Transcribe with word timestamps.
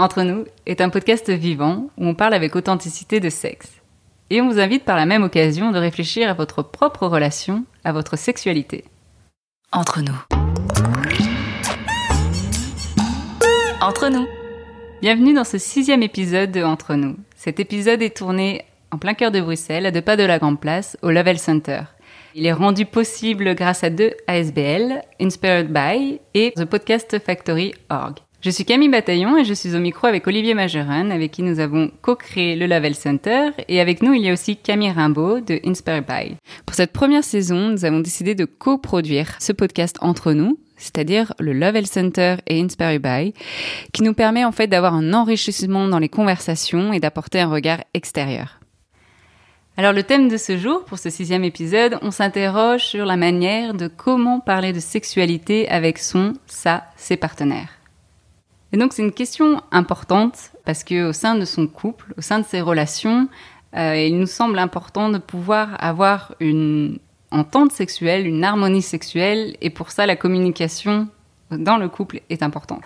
Entre 0.00 0.22
nous 0.22 0.46
est 0.64 0.80
un 0.80 0.88
podcast 0.88 1.28
vivant 1.28 1.90
où 1.98 2.06
on 2.06 2.14
parle 2.14 2.32
avec 2.32 2.56
authenticité 2.56 3.20
de 3.20 3.28
sexe. 3.28 3.68
Et 4.30 4.40
on 4.40 4.48
vous 4.48 4.58
invite 4.58 4.82
par 4.82 4.96
la 4.96 5.04
même 5.04 5.22
occasion 5.22 5.72
de 5.72 5.78
réfléchir 5.78 6.30
à 6.30 6.32
votre 6.32 6.62
propre 6.62 7.06
relation, 7.06 7.66
à 7.84 7.92
votre 7.92 8.16
sexualité. 8.16 8.86
Entre 9.72 10.00
nous. 10.00 10.18
Entre 13.82 14.08
nous. 14.08 14.26
Bienvenue 15.02 15.34
dans 15.34 15.44
ce 15.44 15.58
sixième 15.58 16.02
épisode 16.02 16.50
de 16.50 16.62
Entre 16.62 16.94
nous. 16.94 17.18
Cet 17.36 17.60
épisode 17.60 18.00
est 18.00 18.16
tourné 18.16 18.64
en 18.90 18.96
plein 18.96 19.12
cœur 19.12 19.30
de 19.30 19.42
Bruxelles, 19.42 19.84
à 19.84 19.90
deux 19.90 20.00
pas 20.00 20.16
de 20.16 20.24
la 20.24 20.38
Grande 20.38 20.60
Place, 20.60 20.96
au 21.02 21.10
Level 21.10 21.38
Center. 21.38 21.82
Il 22.34 22.46
est 22.46 22.54
rendu 22.54 22.86
possible 22.86 23.54
grâce 23.54 23.84
à 23.84 23.90
deux 23.90 24.14
ASBL, 24.26 25.02
Inspired 25.20 25.70
by 25.70 26.20
et 26.32 26.54
The 26.56 26.64
Podcast 26.64 27.18
Factory 27.18 27.74
Org. 27.90 28.14
Je 28.42 28.48
suis 28.48 28.64
Camille 28.64 28.88
Bataillon 28.88 29.36
et 29.36 29.44
je 29.44 29.52
suis 29.52 29.76
au 29.76 29.80
micro 29.80 30.06
avec 30.06 30.26
Olivier 30.26 30.54
Majeran, 30.54 31.10
avec 31.10 31.30
qui 31.30 31.42
nous 31.42 31.60
avons 31.60 31.90
co-créé 32.00 32.56
le 32.56 32.66
Level 32.66 32.94
Center. 32.94 33.50
Et 33.68 33.82
avec 33.82 34.00
nous, 34.00 34.14
il 34.14 34.22
y 34.22 34.30
a 34.30 34.32
aussi 34.32 34.56
Camille 34.56 34.92
Rimbaud 34.92 35.40
de 35.40 35.60
Inspire 35.66 36.00
By. 36.00 36.36
Pour 36.64 36.74
cette 36.74 36.94
première 36.94 37.22
saison, 37.22 37.68
nous 37.68 37.84
avons 37.84 38.00
décidé 38.00 38.34
de 38.34 38.46
coproduire 38.46 39.36
ce 39.40 39.52
podcast 39.52 39.98
entre 40.00 40.32
nous, 40.32 40.58
c'est-à-dire 40.78 41.34
le 41.38 41.52
Level 41.52 41.86
Center 41.86 42.36
et 42.46 42.62
Inspire 42.62 42.98
By, 42.98 43.34
qui 43.92 44.02
nous 44.02 44.14
permet 44.14 44.46
en 44.46 44.52
fait 44.52 44.68
d'avoir 44.68 44.94
un 44.94 45.12
enrichissement 45.12 45.86
dans 45.86 45.98
les 45.98 46.08
conversations 46.08 46.94
et 46.94 47.00
d'apporter 47.00 47.40
un 47.40 47.50
regard 47.50 47.84
extérieur. 47.92 48.58
Alors 49.76 49.92
le 49.92 50.02
thème 50.02 50.28
de 50.28 50.38
ce 50.38 50.56
jour, 50.56 50.86
pour 50.86 50.98
ce 50.98 51.10
sixième 51.10 51.44
épisode, 51.44 51.98
on 52.00 52.10
s'interroge 52.10 52.86
sur 52.86 53.04
la 53.04 53.18
manière 53.18 53.74
de 53.74 53.86
comment 53.86 54.40
parler 54.40 54.72
de 54.72 54.80
sexualité 54.80 55.68
avec 55.68 55.98
son, 55.98 56.32
sa, 56.46 56.84
ses 56.96 57.18
partenaires. 57.18 57.79
Et 58.72 58.76
donc 58.76 58.92
c'est 58.92 59.02
une 59.02 59.12
question 59.12 59.62
importante 59.72 60.52
parce 60.64 60.84
que 60.84 61.08
au 61.08 61.12
sein 61.12 61.34
de 61.34 61.44
son 61.44 61.66
couple, 61.66 62.14
au 62.16 62.20
sein 62.20 62.38
de 62.38 62.44
ses 62.44 62.60
relations, 62.60 63.28
euh, 63.76 63.96
il 63.96 64.18
nous 64.18 64.26
semble 64.26 64.58
important 64.58 65.10
de 65.10 65.18
pouvoir 65.18 65.76
avoir 65.82 66.34
une 66.40 66.98
entente 67.30 67.72
sexuelle, 67.72 68.26
une 68.26 68.44
harmonie 68.44 68.82
sexuelle, 68.82 69.56
et 69.60 69.70
pour 69.70 69.90
ça 69.90 70.06
la 70.06 70.16
communication 70.16 71.08
dans 71.50 71.76
le 71.76 71.88
couple 71.88 72.20
est 72.30 72.42
importante. 72.42 72.82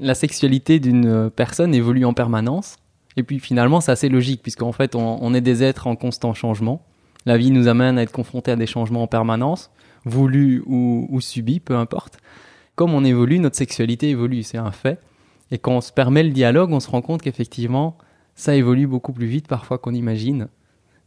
La 0.00 0.14
sexualité 0.14 0.78
d'une 0.78 1.30
personne 1.30 1.74
évolue 1.74 2.04
en 2.04 2.14
permanence, 2.14 2.76
et 3.16 3.24
puis 3.24 3.40
finalement 3.40 3.80
c'est 3.80 3.92
assez 3.92 4.08
logique 4.08 4.42
puisqu'en 4.42 4.72
fait 4.72 4.94
on, 4.94 5.34
est 5.34 5.40
des 5.40 5.64
êtres 5.64 5.88
en 5.88 5.96
constant 5.96 6.34
changement. 6.34 6.84
La 7.26 7.36
vie 7.36 7.50
nous 7.50 7.66
amène 7.66 7.98
à 7.98 8.02
être 8.02 8.12
confrontés 8.12 8.52
à 8.52 8.56
des 8.56 8.66
changements 8.66 9.02
en 9.02 9.06
permanence, 9.08 9.70
voulus 10.04 10.62
ou, 10.66 11.06
ou 11.10 11.20
subis, 11.20 11.58
peu 11.58 11.76
importe 11.76 12.18
comme 12.78 12.94
on 12.94 13.04
évolue, 13.04 13.40
notre 13.40 13.56
sexualité 13.56 14.10
évolue, 14.10 14.44
c'est 14.44 14.56
un 14.56 14.70
fait. 14.70 15.00
Et 15.50 15.58
quand 15.58 15.72
on 15.72 15.80
se 15.80 15.90
permet 15.90 16.22
le 16.22 16.30
dialogue, 16.30 16.70
on 16.70 16.78
se 16.78 16.88
rend 16.88 17.02
compte 17.02 17.22
qu'effectivement, 17.22 17.98
ça 18.36 18.54
évolue 18.54 18.86
beaucoup 18.86 19.12
plus 19.12 19.26
vite 19.26 19.48
parfois 19.48 19.78
qu'on 19.78 19.92
imagine. 19.94 20.46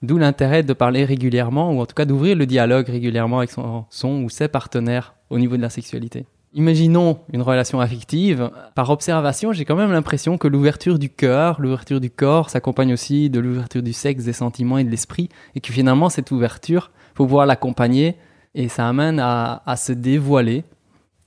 D'où 0.01 0.17
l'intérêt 0.17 0.63
de 0.63 0.73
parler 0.73 1.05
régulièrement, 1.05 1.71
ou 1.71 1.79
en 1.79 1.85
tout 1.85 1.95
cas 1.95 2.03
d'ouvrir 2.03 2.35
le 2.35 2.45
dialogue 2.45 2.89
régulièrement 2.89 3.37
avec 3.37 3.51
son, 3.51 3.85
ou 4.03 4.29
ses 4.29 4.49
partenaires 4.49 5.15
au 5.29 5.39
niveau 5.39 5.55
de 5.55 5.61
la 5.61 5.69
sexualité. 5.69 6.25
Imaginons 6.53 7.19
une 7.31 7.41
relation 7.41 7.79
affective. 7.79 8.51
Par 8.75 8.89
observation, 8.89 9.53
j'ai 9.53 9.63
quand 9.63 9.77
même 9.77 9.93
l'impression 9.93 10.37
que 10.37 10.49
l'ouverture 10.49 10.99
du 10.99 11.09
cœur, 11.09 11.61
l'ouverture 11.61 12.01
du 12.01 12.09
corps 12.09 12.49
s'accompagne 12.49 12.91
aussi 12.91 13.29
de 13.29 13.39
l'ouverture 13.39 13.81
du 13.81 13.93
sexe, 13.93 14.25
des 14.25 14.33
sentiments 14.33 14.77
et 14.77 14.83
de 14.83 14.89
l'esprit. 14.89 15.29
Et 15.55 15.61
que 15.61 15.71
finalement, 15.71 16.09
cette 16.09 16.31
ouverture, 16.31 16.91
faut 17.15 17.23
pouvoir 17.23 17.45
l'accompagner 17.45 18.17
et 18.55 18.67
ça 18.67 18.89
amène 18.89 19.21
à 19.21 19.75
se 19.77 19.93
dévoiler 19.93 20.65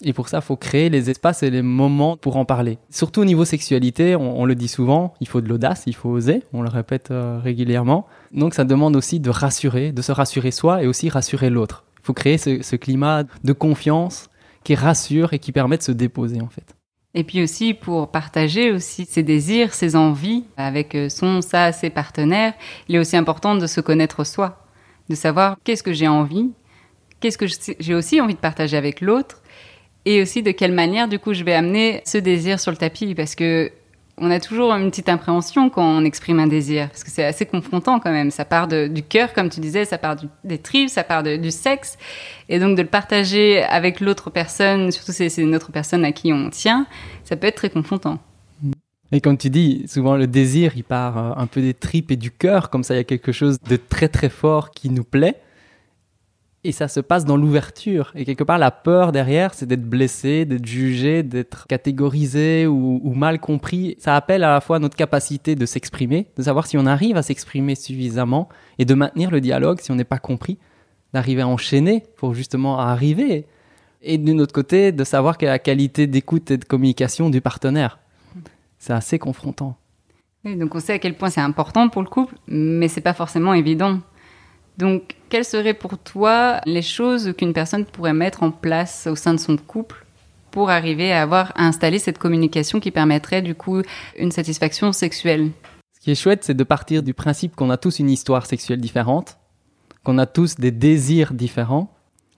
et 0.02 0.12
pour 0.12 0.28
ça, 0.28 0.38
il 0.38 0.42
faut 0.42 0.56
créer 0.56 0.90
les 0.90 1.10
espaces 1.10 1.42
et 1.42 1.50
les 1.50 1.62
moments 1.62 2.16
pour 2.16 2.36
en 2.36 2.44
parler. 2.44 2.78
Surtout 2.90 3.20
au 3.20 3.24
niveau 3.24 3.44
sexualité, 3.44 4.16
on, 4.16 4.44
le 4.44 4.54
dit 4.54 4.68
souvent, 4.68 5.14
il 5.20 5.28
faut 5.28 5.40
de 5.40 5.48
l'audace, 5.48 5.84
il 5.86 5.94
faut 5.94 6.10
oser, 6.10 6.42
on 6.52 6.62
le 6.62 6.68
répète 6.68 7.10
euh, 7.10 7.38
régulièrement. 7.42 8.06
Donc 8.32 8.54
ça 8.54 8.64
demande 8.64 8.96
aussi 8.96 9.20
de 9.20 9.30
rassurer, 9.30 9.92
de 9.92 10.02
se 10.02 10.12
rassurer 10.12 10.50
soi 10.50 10.82
et 10.82 10.86
aussi 10.86 11.08
rassurer 11.08 11.48
l'autre. 11.48 11.84
Il 12.02 12.06
faut 12.06 12.12
créer 12.12 12.38
ce, 12.38 12.62
ce, 12.62 12.77
climat 12.77 13.22
de 13.44 13.52
confiance 13.52 14.28
qui 14.62 14.74
rassure 14.74 15.33
et 15.33 15.38
qui 15.38 15.52
permet 15.52 15.78
de 15.78 15.83
se 15.83 15.92
déposer 15.92 16.40
en 16.42 16.48
fait. 16.48 16.74
Et 17.14 17.22
puis 17.22 17.42
aussi 17.42 17.74
pour 17.74 18.10
partager 18.10 18.72
aussi 18.72 19.06
ses 19.06 19.22
désirs, 19.22 19.72
ses 19.72 19.94
envies 19.94 20.44
avec 20.56 20.94
euh, 20.94 21.08
son, 21.08 21.40
sa, 21.40 21.70
ses 21.72 21.90
partenaires, 21.90 22.52
il 22.88 22.96
est 22.96 22.98
aussi 22.98 23.16
important 23.16 23.54
de 23.54 23.66
se 23.66 23.80
connaître 23.80 24.24
soi, 24.24 24.66
de 25.08 25.14
savoir 25.14 25.56
qu'est-ce 25.62 25.84
que 25.84 25.92
j'ai 25.92 26.08
envie, 26.08 26.50
qu'est-ce 27.20 27.38
que 27.38 27.46
j'ai 27.78 27.94
aussi 27.94 28.20
envie 28.20 28.34
de 28.34 28.40
partager 28.40 28.77
avec 28.77 29.00
l'autre 29.00 29.42
et 30.04 30.22
aussi 30.22 30.42
de 30.42 30.50
quelle 30.50 30.72
manière 30.72 31.08
du 31.08 31.18
coup 31.18 31.34
je 31.34 31.44
vais 31.44 31.54
amener 31.54 32.02
ce 32.04 32.18
désir 32.18 32.60
sur 32.60 32.70
le 32.70 32.76
tapis 32.76 33.14
parce 33.14 33.34
que 33.34 33.70
on 34.16 34.30
a 34.30 34.38
toujours 34.38 34.70
une 34.72 34.90
petite 34.90 35.08
appréhension 35.08 35.70
quand 35.70 35.84
on 35.84 36.04
exprime 36.04 36.38
un 36.38 36.46
désir 36.46 36.88
parce 36.88 37.02
que 37.02 37.10
c'est 37.10 37.24
assez 37.24 37.46
confrontant 37.46 37.98
quand 37.98 38.12
même. 38.12 38.30
Ça 38.30 38.44
part 38.44 38.68
du 38.68 39.02
cœur 39.02 39.32
comme 39.32 39.50
tu 39.50 39.58
disais 39.58 39.84
ça 39.84 39.98
part 39.98 40.16
des 40.44 40.58
tripes 40.58 40.88
ça 40.88 41.02
part 41.02 41.22
du 41.24 41.50
sexe. 41.50 41.98
Et 42.48 42.60
donc 42.60 42.76
de 42.76 42.82
le 42.82 42.88
partager 42.88 43.62
avec 43.64 44.00
l'autre 44.00 44.30
personne 44.30 44.92
surtout 44.92 45.12
si 45.12 45.28
c'est 45.28 45.42
une 45.42 45.56
autre 45.56 45.72
personne 45.72 46.04
à 46.04 46.12
qui 46.12 46.32
on 46.32 46.50
tient 46.50 46.86
ça 47.24 47.36
peut 47.36 47.48
être 47.48 47.56
très 47.56 47.70
confrontant. 47.70 48.18
Et 49.12 49.20
comme 49.20 49.38
tu 49.38 49.48
dis, 49.48 49.84
souvent 49.86 50.16
le 50.16 50.26
désir, 50.26 50.72
il 50.74 50.82
part 50.82 51.18
euh, 51.18 51.32
un 51.36 51.46
peu 51.46 51.60
des 51.60 51.74
tripes 51.74 52.10
et 52.10 52.16
du 52.16 52.32
cœur, 52.32 52.68
comme 52.68 52.82
ça 52.82 52.94
il 52.94 52.96
y 52.96 53.00
a 53.00 53.04
quelque 53.04 53.30
chose 53.30 53.58
de 53.60 53.76
très 53.76 54.08
très 54.08 54.28
fort 54.28 54.70
qui 54.70 54.90
nous 54.90 55.04
plaît 55.04 55.36
et 56.64 56.73
ça 56.73 56.89
se 56.89 57.01
passe 57.01 57.27
dans 57.27 57.36
l'ouverture. 57.36 58.11
Et 58.14 58.25
quelque 58.25 58.42
part, 58.42 58.58
la 58.58 58.70
peur 58.70 59.13
derrière, 59.13 59.52
c'est 59.52 59.67
d'être 59.67 59.85
blessé, 59.85 60.47
d'être 60.47 60.64
jugé, 60.64 61.23
d'être 61.23 61.67
catégorisé 61.67 62.67
ou, 62.67 63.13
mal 63.14 63.39
compris. 63.39 63.97
Ça 63.98 64.17
appelle 64.17 64.42
à 64.42 64.52
la 64.52 64.61
fois 64.63 64.79
notre 64.79 64.97
capacité 64.97 65.55
de 65.55 65.67
s'exprimer, 65.67 66.27
de 66.36 66.42
savoir 66.42 66.67
si 66.67 66.79
on 66.79 66.86
arrive 66.86 67.19
à 67.19 67.23
s'exprimer 67.23 67.75
suffisamment 67.75 68.48
et 68.79 68.86
de 68.86 68.95
maintenir 68.95 69.30
le 69.30 69.42
dialogue 69.42 69.80
si 69.80 69.92
on 69.92 69.95
n'est 69.95 70.05
pas 70.05 70.19
compris, 70.19 70.58
d'arriver 71.13 71.42
à 71.42 71.48
enchaîner 71.48 72.02
pour 72.17 72.33
justement 72.33 72.81
arriver. 72.81 73.45
Et 74.01 74.17
d'une 74.17 74.41
autre 74.41 74.55
côté, 74.55 74.91
de 74.91 75.05
savoir 75.05 75.36
quelle 75.36 75.51
est 75.51 75.52
la 75.52 75.58
qualité 75.58 76.07
d'écoute 76.07 76.51
et 76.51 76.57
de 76.57 76.64
communication 76.64 77.29
du 77.29 77.42
partenaire. 77.42 77.98
C'est 78.79 78.92
assez 78.95 79.19
confrontant. 79.19 79.77
Donc 80.45 80.75
on 80.75 80.81
sait 80.81 80.95
à 80.95 80.98
quel 80.98 81.14
point 81.14 81.31
c'est 81.31 81.41
important 81.41 81.89
pour 81.89 82.02
le 82.02 82.08
couple, 82.08 82.35
mais 82.46 82.89
c'est 82.89 83.01
pas 83.01 83.14
forcément 83.14 83.55
évident. 83.55 84.01
Donc, 84.79 85.14
quelles 85.29 85.45
seraient 85.45 85.74
pour 85.74 85.98
toi 85.98 86.61
les 86.67 86.83
choses 86.83 87.33
qu'une 87.36 87.52
personne 87.52 87.85
pourrait 87.85 88.12
mettre 88.12 88.42
en 88.42 88.51
place 88.51 89.07
au 89.07 89.14
sein 89.14 89.35
de 89.35 89.40
son 89.40 89.57
couple 89.57 90.05
pour 90.51 90.70
arriver 90.70 91.12
à 91.12 91.23
avoir 91.23 91.52
à 91.57 91.64
installer 91.64 91.98
cette 91.98 92.18
communication 92.18 92.80
qui 92.80 92.90
permettrait 92.90 93.42
du 93.42 93.55
coup 93.55 93.83
une 94.18 94.33
satisfaction 94.33 94.92
sexuelle? 94.92 95.51
Ce 95.92 96.01
qui 96.01 96.11
est 96.11 96.17
chouette, 96.17 96.45
c'est 96.45 96.55
de 96.55 96.64
partir 96.64 97.02
du 97.02 97.14
principe 97.14 97.55
qu'on 97.55 97.70
a 97.70 97.77
tous 97.77 97.98
une 97.98 98.11
histoire 98.11 98.46
sexuelle 98.46 98.80
différente, 98.80 99.39
qu'on 100.02 100.18
a 100.18 100.27
tous 100.27 100.57
des 100.57 100.70
désirs 100.70 101.33
différents 101.33 101.93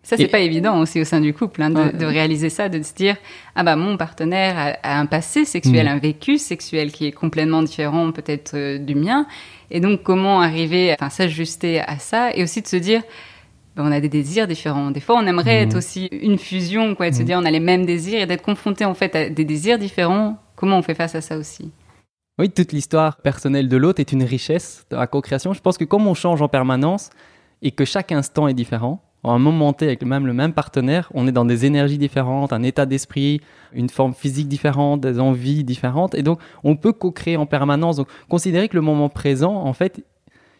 ça, 0.06 0.16
c'est 0.16 0.22
et... 0.22 0.28
pas 0.28 0.38
évident 0.38 0.78
aussi 0.78 1.00
au 1.00 1.04
sein 1.04 1.20
du 1.20 1.34
couple, 1.34 1.60
hein, 1.62 1.70
de, 1.70 1.80
ouais. 1.80 1.92
de, 1.92 2.06
réaliser 2.06 2.48
ça, 2.48 2.68
de 2.68 2.80
se 2.80 2.94
dire 2.94 3.16
ah 3.56 3.64
bah 3.64 3.74
mon 3.74 3.96
partenaire 3.96 4.56
a, 4.56 4.66
a 4.84 5.00
un 5.00 5.06
passé 5.06 5.44
sexuel, 5.44 5.86
mmh. 5.86 5.88
un 5.88 5.98
vécu 5.98 6.38
sexuel 6.38 6.92
qui 6.92 7.06
est 7.06 7.12
complètement 7.12 7.60
différent 7.60 8.12
peut-être 8.12 8.52
euh, 8.54 8.78
du 8.78 8.94
mien, 8.94 9.26
et 9.72 9.80
donc 9.80 10.04
comment 10.04 10.40
arriver, 10.40 10.94
enfin 10.94 11.10
s'ajuster 11.10 11.80
à 11.80 11.98
ça, 11.98 12.32
et 12.36 12.44
aussi 12.44 12.62
de 12.62 12.68
se 12.68 12.76
dire 12.76 13.02
bah, 13.74 13.82
on 13.84 13.90
a 13.90 13.98
des 13.98 14.08
désirs 14.08 14.46
différents. 14.46 14.92
Des 14.92 15.00
fois, 15.00 15.16
on 15.18 15.26
aimerait 15.26 15.66
mmh. 15.66 15.68
être 15.68 15.76
aussi 15.76 16.06
une 16.06 16.38
fusion, 16.38 16.94
quoi, 16.94 17.10
de 17.10 17.14
mmh. 17.16 17.18
se 17.18 17.22
dire 17.24 17.38
on 17.42 17.44
a 17.44 17.50
les 17.50 17.58
mêmes 17.58 17.84
désirs 17.84 18.20
et 18.20 18.26
d'être 18.26 18.44
confronté 18.44 18.84
en 18.84 18.94
fait 18.94 19.16
à 19.16 19.28
des 19.28 19.44
désirs 19.44 19.76
différents. 19.76 20.38
Comment 20.54 20.78
on 20.78 20.82
fait 20.82 20.94
face 20.94 21.16
à 21.16 21.20
ça 21.20 21.36
aussi? 21.36 21.72
Oui, 22.38 22.48
toute 22.48 22.70
l'histoire 22.70 23.16
personnelle 23.16 23.68
de 23.68 23.76
l'autre 23.76 23.98
est 23.98 24.12
une 24.12 24.22
richesse 24.22 24.86
de 24.88 24.96
la 24.96 25.08
co-création. 25.08 25.52
Je 25.52 25.60
pense 25.60 25.78
que 25.78 25.84
comme 25.84 26.06
on 26.06 26.14
change 26.14 26.42
en 26.42 26.48
permanence 26.48 27.10
et 27.60 27.72
que 27.72 27.84
chaque 27.84 28.12
instant 28.12 28.46
est 28.46 28.54
différent, 28.54 29.02
un 29.32 29.38
moment 29.38 29.72
T 29.72 29.86
avec 29.86 30.04
même 30.04 30.26
le 30.26 30.32
même 30.32 30.52
partenaire, 30.52 31.10
on 31.14 31.26
est 31.26 31.32
dans 31.32 31.44
des 31.44 31.64
énergies 31.66 31.98
différentes, 31.98 32.52
un 32.52 32.62
état 32.62 32.86
d'esprit, 32.86 33.40
une 33.72 33.88
forme 33.88 34.14
physique 34.14 34.48
différente, 34.48 35.00
des 35.00 35.20
envies 35.20 35.64
différentes, 35.64 36.14
et 36.14 36.22
donc 36.22 36.40
on 36.64 36.76
peut 36.76 36.92
co-créer 36.92 37.36
en 37.36 37.46
permanence. 37.46 37.96
Donc 37.96 38.08
considérer 38.28 38.68
que 38.68 38.76
le 38.76 38.82
moment 38.82 39.08
présent, 39.08 39.54
en 39.54 39.72
fait, 39.72 40.04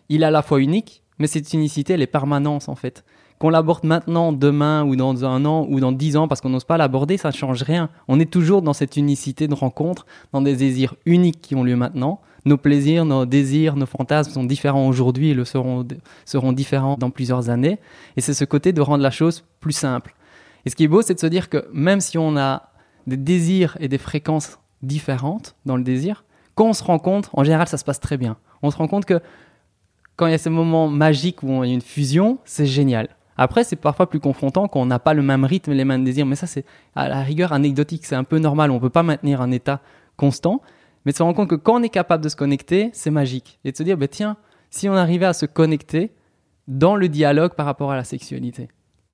il 0.09 0.23
est 0.23 0.27
à 0.27 0.31
la 0.31 0.43
fois 0.43 0.61
unique, 0.61 1.03
mais 1.19 1.27
cette 1.27 1.53
unicité, 1.53 1.95
elle 1.95 2.03
est 2.03 2.07
permanente 2.07 2.69
en 2.69 2.75
fait. 2.75 3.05
Qu'on 3.39 3.51
l'aborde 3.51 3.85
maintenant, 3.85 4.33
demain, 4.33 4.83
ou 4.85 4.97
dans 4.97 5.27
un 5.27 5.45
an, 5.45 5.67
ou 5.69 5.79
dans 5.79 5.93
dix 5.93 6.17
ans, 6.17 6.27
parce 6.27 6.41
qu'on 6.41 6.49
n'ose 6.49 6.65
pas 6.65 6.79
l'aborder, 6.79 7.19
ça 7.19 7.29
ne 7.29 7.35
change 7.35 7.63
rien. 7.63 7.91
On 8.09 8.19
est 8.19 8.31
toujours 8.31 8.63
dans 8.63 8.73
cette 8.73 8.97
unicité 8.97 9.47
de 9.47 9.53
rencontre, 9.53 10.07
dans 10.33 10.41
des 10.41 10.57
désirs 10.57 10.95
uniques 11.05 11.43
qui 11.43 11.55
ont 11.55 11.63
lieu 11.63 11.77
maintenant 11.77 12.21
nos 12.47 12.57
plaisirs, 12.57 13.05
nos 13.05 13.27
désirs, 13.27 13.77
nos 13.77 13.87
fantasmes 13.87 14.31
sont 14.31 14.45
différents 14.45 14.87
aujourd'hui 14.89 15.31
et 15.31 15.35
le 15.35 15.45
seront, 15.45 15.87
seront 16.25 16.53
différents 16.53 16.97
dans 16.97 17.11
plusieurs 17.11 17.51
années. 17.51 17.79
Et 18.17 18.21
c'est 18.21 18.35
ce 18.35 18.45
côté 18.45 18.73
de 18.73 18.81
rendre 18.81 19.03
la 19.03 19.11
chose 19.11 19.45
plus 19.61 19.73
simple. 19.73 20.15
Et 20.65 20.71
ce 20.71 20.77
qui 20.77 20.85
est 20.85 20.89
beau, 20.89 21.03
c'est 21.03 21.15
de 21.15 21.21
se 21.21 21.27
dire 21.27 21.51
que 21.51 21.69
même 21.73 22.01
si 22.01 22.17
on 22.19 22.37
a 22.37 22.71
des 23.07 23.17
désirs 23.17 23.77
et 23.81 23.89
des 23.89 23.99
fréquences 23.99 24.59
différentes 24.83 25.57
dans 25.67 25.77
le 25.77 25.83
désir, 25.83 26.25
quand 26.55 26.67
on 26.67 26.73
se 26.73 26.85
rend 26.85 26.99
compte, 26.99 27.29
en 27.33 27.45
général, 27.45 27.69
ça 27.69 27.77
se 27.77 27.85
passe 27.85 28.01
très 28.01 28.17
bien. 28.17 28.37
On 28.63 28.71
se 28.71 28.77
rend 28.77 28.89
compte 28.89 29.05
que 29.05 29.21
quand 30.17 30.27
il 30.27 30.31
y 30.31 30.35
a 30.35 30.39
ces 30.39 30.51
moments 30.51 30.89
magiques 30.89 31.43
où 31.43 31.65
il 31.65 31.69
y 31.69 31.73
a 31.73 31.75
une 31.75 31.83
fusion, 31.83 32.39
c'est 32.45 32.65
génial. 32.65 33.09
Après, 33.37 33.65
c'est 33.65 33.77
parfois 33.77 34.09
plus 34.09 34.21
confrontant 34.21 34.67
quand 34.67 34.81
on 34.81 34.87
n'a 34.87 34.99
pas 34.99 35.15
le 35.15 35.23
même 35.23 35.45
rythme 35.45 35.73
et 35.73 35.75
les 35.75 35.85
mêmes 35.85 36.05
désirs. 36.05 36.27
Mais 36.27 36.37
ça, 36.37 36.47
c'est 36.47 36.65
à 36.95 37.09
la 37.09 37.21
rigueur 37.21 37.53
anecdotique. 37.53 38.07
C'est 38.07 38.15
un 38.15 38.25
peu 38.25 38.39
normal. 38.39 38.71
On 38.71 38.77
ne 38.77 38.81
peut 38.81 38.89
pas 38.89 39.03
maintenir 39.03 39.43
un 39.43 39.51
état 39.51 39.81
constant, 40.17 40.63
mais 41.07 41.13
de 41.13 41.17
se 41.17 41.23
rendre 41.23 41.37
compte 41.37 41.49
que 41.49 41.55
quand 41.55 41.81
on 41.81 41.83
est 41.85 41.89
capable 41.89 42.23
de 42.23 42.29
se 42.29 42.37
connecter, 42.37 42.91
c'est 42.93 43.13
magique. 43.13 43.61
Et 43.65 43.71
de 43.71 43.77
se 43.77 43.85
dire, 43.85 43.97
bah, 43.97 44.09
tiens, 44.09 44.37
si 44.71 44.89
on 44.89 44.95
arrivait 44.95 45.27
à 45.27 45.33
se 45.33 45.47
connecter 45.47 46.11
dans 46.67 46.97
le 46.97 47.09
dialogue 47.09 47.55
par 47.55 47.65
rapport 47.65 47.93
à 47.93 47.97
la 47.97 48.03
sexualité. 48.03 48.69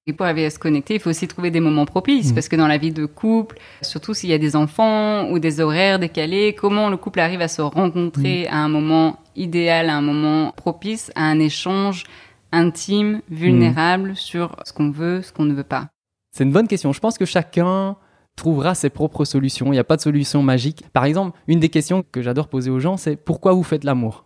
Et 0.07 0.15
pour 0.15 0.25
arriver 0.25 0.47
à 0.47 0.51
se 0.51 0.59
connecter, 0.59 0.95
il 0.95 1.01
faut 1.01 1.11
aussi 1.11 1.29
trouver 1.29 1.51
des 1.51 1.61
moments 1.61 1.85
propices, 1.85 2.33
mmh. 2.33 2.35
parce 2.35 2.49
que 2.49 2.57
dans 2.57 2.67
la 2.67 2.79
vie 2.79 2.93
de 2.93 3.05
couple, 3.05 3.59
surtout 3.83 4.15
s'il 4.15 4.31
y 4.31 4.33
a 4.33 4.39
des 4.39 4.57
enfants 4.57 5.31
ou 5.31 5.39
des 5.39 5.61
horaires 5.61 5.99
décalés, 5.99 6.55
comment 6.55 6.89
le 6.89 6.97
couple 6.97 7.21
arrive 7.21 7.43
à 7.43 7.47
se 7.47 7.61
rencontrer 7.63 8.49
mmh. 8.51 8.55
à 8.55 8.57
un 8.57 8.69
moment 8.69 9.19
idéal, 9.37 9.91
à 9.91 9.95
un 9.95 10.01
moment 10.01 10.51
propice, 10.53 11.13
à 11.15 11.25
un 11.25 11.39
échange 11.39 12.05
intime, 12.53 13.21
vulnérable 13.31 14.13
mmh. 14.13 14.17
sur 14.17 14.57
ce 14.65 14.73
qu'on 14.73 14.91
veut, 14.91 15.21
ce 15.23 15.31
qu'on 15.31 15.45
ne 15.45 15.55
veut 15.55 15.63
pas? 15.63 15.89
C'est 16.33 16.45
une 16.45 16.53
bonne 16.53 16.69
question. 16.69 16.93
Je 16.93 17.01
pense 17.01 17.19
que 17.19 17.27
chacun 17.27 17.97
trouvera 18.37 18.75
ses 18.75 18.91
propres 18.91 19.25
solutions. 19.25 19.67
Il 19.67 19.73
n'y 19.73 19.79
a 19.79 19.85
pas 19.85 19.97
de 19.97 20.01
solution 20.01 20.43
magique. 20.43 20.85
Par 20.93 21.05
exemple, 21.05 21.39
une 21.49 21.61
des 21.61 21.69
questions 21.69 22.05
que 22.11 22.23
j'adore 22.23 22.49
poser 22.49 22.71
aux 22.71 22.81
gens, 22.81 22.97
c'est 22.97 23.17
pourquoi 23.17 23.53
vous 23.53 23.63
faites 23.63 23.85
l'amour? 23.85 24.25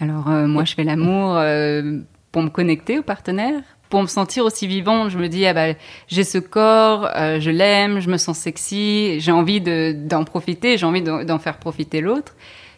Alors, 0.00 0.30
euh, 0.30 0.46
moi, 0.46 0.64
je 0.64 0.74
fais 0.74 0.84
l'amour 0.84 1.36
euh, 1.36 1.98
pour 2.32 2.42
me 2.42 2.48
connecter 2.48 2.98
au 2.98 3.02
partenaire, 3.02 3.62
pour 3.88 4.02
me 4.02 4.06
sentir 4.06 4.44
aussi 4.44 4.66
vivante, 4.66 5.10
je 5.10 5.18
me 5.18 5.28
dis 5.28 5.44
ah 5.46 5.52
bah 5.52 5.74
j'ai 6.08 6.24
ce 6.24 6.38
corps, 6.38 7.10
euh, 7.14 7.40
je 7.40 7.50
l'aime, 7.50 8.00
je 8.00 8.08
me 8.08 8.16
sens 8.16 8.38
sexy, 8.38 9.20
j'ai 9.20 9.32
envie 9.32 9.60
d'en 9.60 10.24
profiter, 10.24 10.78
j'ai 10.78 10.86
envie 10.86 11.02
d'en 11.02 11.38
faire 11.38 11.58
profiter 11.58 12.00
l'autre. 12.00 12.34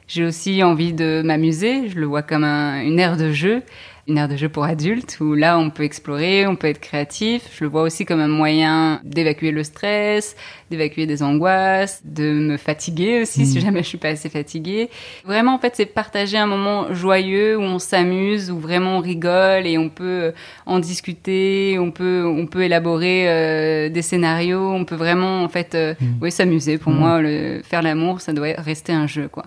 J'ai 0.06 0.24
aussi 0.24 0.62
envie 0.62 0.92
de 0.92 1.22
m'amuser, 1.24 1.88
je 1.88 1.98
le 1.98 2.04
vois 2.04 2.22
comme 2.22 2.44
une 2.44 2.98
aire 2.98 3.16
de 3.16 3.30
jeu 3.30 3.62
une 4.06 4.18
aire 4.18 4.28
de 4.28 4.36
jeu 4.36 4.48
pour 4.48 4.64
adultes 4.64 5.18
où 5.20 5.34
là 5.34 5.58
on 5.58 5.70
peut 5.70 5.82
explorer, 5.82 6.46
on 6.46 6.56
peut 6.56 6.66
être 6.66 6.80
créatif. 6.80 7.48
Je 7.56 7.64
le 7.64 7.70
vois 7.70 7.82
aussi 7.82 8.04
comme 8.04 8.20
un 8.20 8.28
moyen 8.28 9.00
d'évacuer 9.02 9.50
le 9.50 9.64
stress, 9.64 10.36
d'évacuer 10.70 11.06
des 11.06 11.22
angoisses, 11.22 12.02
de 12.04 12.32
me 12.32 12.56
fatiguer 12.56 13.22
aussi 13.22 13.46
si 13.46 13.58
mm. 13.58 13.60
jamais 13.60 13.82
je 13.82 13.88
suis 13.88 13.98
pas 13.98 14.08
assez 14.08 14.28
fatiguée. 14.28 14.90
Vraiment 15.24 15.54
en 15.54 15.58
fait 15.58 15.74
c'est 15.74 15.86
partager 15.86 16.36
un 16.36 16.46
moment 16.46 16.92
joyeux 16.92 17.56
où 17.56 17.62
on 17.62 17.78
s'amuse, 17.78 18.50
où 18.50 18.58
vraiment 18.58 18.98
on 18.98 19.00
rigole 19.00 19.66
et 19.66 19.78
on 19.78 19.88
peut 19.88 20.32
en 20.66 20.80
discuter, 20.80 21.78
on 21.78 21.90
peut 21.90 22.24
on 22.26 22.46
peut 22.46 22.62
élaborer 22.62 23.28
euh, 23.28 23.88
des 23.88 24.02
scénarios, 24.02 24.70
on 24.70 24.84
peut 24.84 24.96
vraiment 24.96 25.42
en 25.42 25.48
fait 25.48 25.74
euh, 25.74 25.94
mm. 25.98 26.06
oui 26.20 26.30
s'amuser. 26.30 26.76
Pour 26.76 26.92
mm. 26.92 26.98
moi 26.98 27.22
le, 27.22 27.62
faire 27.64 27.80
l'amour 27.80 28.20
ça 28.20 28.32
doit 28.34 28.52
rester 28.58 28.92
un 28.92 29.06
jeu 29.06 29.28
quoi 29.28 29.44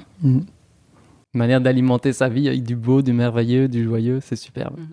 manière 1.33 1.61
d'alimenter 1.61 2.13
sa 2.13 2.29
vie 2.29 2.47
avec 2.47 2.63
du 2.63 2.75
beau, 2.75 3.01
du 3.01 3.13
merveilleux, 3.13 3.67
du 3.67 3.83
joyeux, 3.83 4.19
c'est 4.21 4.35
superbe. 4.35 4.77
Mhm. 4.77 4.87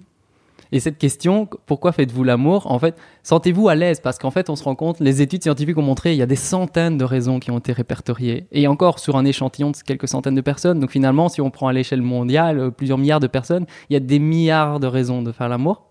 Et 0.73 0.81
cette 0.81 0.99
question, 0.99 1.49
pourquoi 1.67 1.93
faites-vous 1.93 2.25
l'amour? 2.25 2.69
En 2.71 2.81
fait, 2.81 2.97
sentez-vous 3.23 3.69
à 3.69 3.77
l'aise 3.77 4.01
parce 4.01 4.19
qu'en 4.19 4.33
fait, 4.33 4.51
on 4.51 4.57
se 4.57 4.65
rend 4.65 4.75
compte, 4.75 4.99
les 4.99 5.23
études 5.23 5.43
scientifiques 5.43 5.79
ont 5.79 5.83
montré, 5.83 6.13
il 6.15 6.17
y 6.17 6.23
a 6.23 6.27
des 6.27 6.35
centaines 6.35 6.99
de 6.99 7.05
raisons 7.05 7.39
qui 7.39 7.53
ont 7.53 7.59
été 7.59 7.73
répertoriées. 7.73 8.47
Et 8.51 8.67
encore 8.67 8.99
sur 8.99 9.17
un 9.17 9.25
échantillon 9.25 9.71
de 9.71 9.77
quelques 9.77 10.09
centaines 10.09 10.35
de 10.35 10.41
personnes. 10.41 10.81
Donc 10.81 10.91
finalement, 10.91 11.29
si 11.29 11.41
on 11.41 11.51
prend 11.51 11.69
à 11.69 11.73
l'échelle 11.73 12.03
mondiale 12.03 12.59
euh, 12.59 12.71
plusieurs 12.71 12.99
milliards 12.99 13.21
de 13.21 13.29
personnes, 13.29 13.67
il 13.89 13.93
y 13.93 13.97
a 13.97 14.01
des 14.01 14.19
milliards 14.19 14.81
de 14.81 14.89
raisons 14.89 15.23
de 15.23 15.31
faire 15.31 15.49
l'amour. 15.49 15.85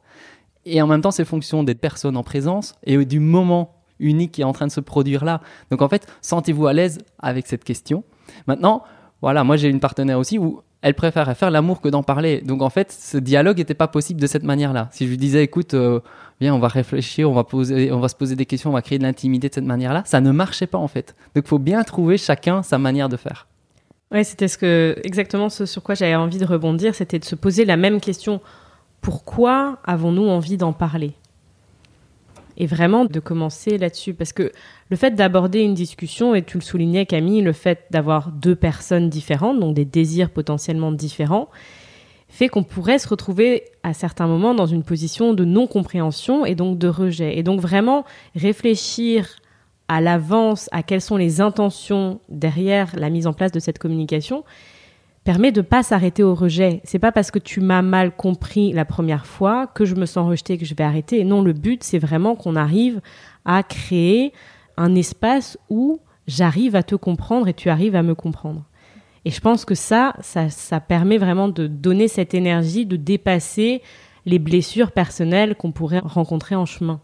Et 0.65 0.81
en 0.81 0.87
même 0.87 0.99
temps, 0.99 1.11
c'est 1.11 1.23
fonction 1.23 1.63
des 1.63 1.75
personnes 1.75 2.17
en 2.17 2.23
présence 2.23 2.75
et 2.83 3.05
du 3.05 3.21
moment 3.21 3.75
unique 3.99 4.33
qui 4.33 4.41
est 4.41 4.45
en 4.45 4.53
train 4.53 4.67
de 4.67 4.71
se 4.71 4.81
produire 4.81 5.23
là. 5.23 5.39
Donc 5.71 5.81
en 5.81 5.87
fait, 5.87 6.07
sentez-vous 6.21 6.67
à 6.67 6.73
l'aise 6.73 6.99
avec 7.19 7.47
cette 7.47 7.63
question. 7.63 8.03
Maintenant, 8.47 8.83
voilà, 9.23 9.45
moi 9.45 9.55
j'ai 9.55 9.69
une 9.69 9.79
partenaire 9.79 10.19
aussi 10.19 10.37
où 10.37 10.61
elle 10.81 10.95
préférait 10.95 11.33
faire 11.33 11.49
l'amour 11.49 11.79
que 11.79 11.87
d'en 11.87 12.03
parler. 12.03 12.41
Donc 12.41 12.61
en 12.61 12.69
fait, 12.69 12.91
ce 12.91 13.17
dialogue 13.17 13.57
n'était 13.57 13.73
pas 13.73 13.87
possible 13.87 14.19
de 14.19 14.27
cette 14.27 14.43
manière-là. 14.43 14.89
Si 14.91 15.05
je 15.05 15.09
lui 15.11 15.15
disais, 15.15 15.41
écoute, 15.41 15.75
euh, 15.75 16.01
viens, 16.41 16.53
on 16.53 16.59
va 16.59 16.67
réfléchir, 16.67 17.31
on 17.31 17.33
va, 17.33 17.45
poser, 17.45 17.89
on 17.93 18.01
va 18.01 18.09
se 18.09 18.15
poser 18.15 18.35
des 18.35 18.45
questions, 18.45 18.71
on 18.71 18.73
va 18.73 18.81
créer 18.81 18.97
de 18.97 19.03
l'intimité 19.03 19.47
de 19.47 19.53
cette 19.53 19.63
manière-là, 19.63 20.03
ça 20.05 20.19
ne 20.19 20.29
marchait 20.31 20.67
pas 20.67 20.77
en 20.77 20.89
fait. 20.89 21.15
Donc 21.35 21.45
il 21.45 21.47
faut 21.47 21.57
bien 21.57 21.81
trouver 21.83 22.17
chacun 22.17 22.63
sa 22.63 22.77
manière 22.77 23.07
de 23.07 23.15
faire. 23.15 23.47
Oui, 24.11 24.25
c'était 24.25 24.49
ce 24.49 24.57
que, 24.57 24.99
exactement 25.05 25.47
ce 25.47 25.65
sur 25.65 25.83
quoi 25.83 25.95
j'avais 25.95 26.15
envie 26.15 26.37
de 26.37 26.45
rebondir, 26.45 26.93
c'était 26.93 27.17
de 27.17 27.23
se 27.23 27.35
poser 27.35 27.63
la 27.63 27.77
même 27.77 28.01
question. 28.01 28.41
Pourquoi 28.99 29.77
avons-nous 29.85 30.27
envie 30.27 30.57
d'en 30.57 30.73
parler? 30.73 31.13
Et 32.57 32.65
vraiment 32.65 33.05
de 33.05 33.19
commencer 33.19 33.77
là-dessus. 33.77 34.13
Parce 34.13 34.33
que 34.33 34.51
le 34.89 34.95
fait 34.95 35.11
d'aborder 35.11 35.61
une 35.61 35.73
discussion, 35.73 36.35
et 36.35 36.43
tu 36.43 36.57
le 36.57 36.63
soulignais 36.63 37.05
Camille, 37.05 37.41
le 37.41 37.53
fait 37.53 37.85
d'avoir 37.91 38.31
deux 38.31 38.55
personnes 38.55 39.09
différentes, 39.09 39.59
donc 39.59 39.73
des 39.73 39.85
désirs 39.85 40.29
potentiellement 40.29 40.91
différents, 40.91 41.49
fait 42.29 42.47
qu'on 42.47 42.63
pourrait 42.63 42.97
se 42.97 43.07
retrouver 43.07 43.63
à 43.83 43.93
certains 43.93 44.25
moments 44.25 44.55
dans 44.55 44.65
une 44.65 44.83
position 44.83 45.33
de 45.33 45.45
non-compréhension 45.45 46.45
et 46.45 46.55
donc 46.55 46.79
de 46.79 46.87
rejet. 46.87 47.37
Et 47.37 47.43
donc 47.43 47.59
vraiment 47.59 48.05
réfléchir 48.35 49.37
à 49.87 50.01
l'avance 50.01 50.69
à 50.71 50.81
quelles 50.81 51.01
sont 51.01 51.17
les 51.17 51.41
intentions 51.41 52.19
derrière 52.29 52.95
la 52.95 53.09
mise 53.09 53.27
en 53.27 53.33
place 53.33 53.51
de 53.51 53.59
cette 53.59 53.77
communication, 53.77 54.43
permet 55.23 55.51
de 55.51 55.61
pas 55.61 55.83
s'arrêter 55.83 56.23
au 56.23 56.35
rejet. 56.35 56.81
C'est 56.83 56.99
pas 56.99 57.11
parce 57.11 57.31
que 57.31 57.39
tu 57.39 57.61
m'as 57.61 57.81
mal 57.81 58.15
compris 58.15 58.73
la 58.73 58.85
première 58.85 59.25
fois 59.25 59.67
que 59.67 59.85
je 59.85 59.95
me 59.95 60.05
sens 60.05 60.27
rejeté 60.27 60.57
que 60.57 60.65
je 60.65 60.75
vais 60.75 60.83
arrêter. 60.83 61.23
Non, 61.23 61.41
le 61.41 61.53
but 61.53 61.83
c'est 61.83 61.99
vraiment 61.99 62.35
qu'on 62.35 62.55
arrive 62.55 63.01
à 63.45 63.63
créer 63.63 64.33
un 64.77 64.95
espace 64.95 65.57
où 65.69 65.99
j'arrive 66.27 66.75
à 66.75 66.83
te 66.83 66.95
comprendre 66.95 67.47
et 67.47 67.53
tu 67.53 67.69
arrives 67.69 67.95
à 67.95 68.03
me 68.03 68.15
comprendre. 68.15 68.63
Et 69.25 69.31
je 69.31 69.39
pense 69.39 69.63
que 69.65 69.75
ça, 69.75 70.15
ça, 70.21 70.49
ça 70.49 70.79
permet 70.79 71.17
vraiment 71.17 71.47
de 71.47 71.67
donner 71.67 72.07
cette 72.07 72.33
énergie, 72.33 72.85
de 72.85 72.97
dépasser 72.97 73.81
les 74.25 74.39
blessures 74.39 74.91
personnelles 74.91 75.55
qu'on 75.55 75.71
pourrait 75.71 75.99
rencontrer 75.99 76.55
en 76.55 76.65
chemin. 76.65 76.99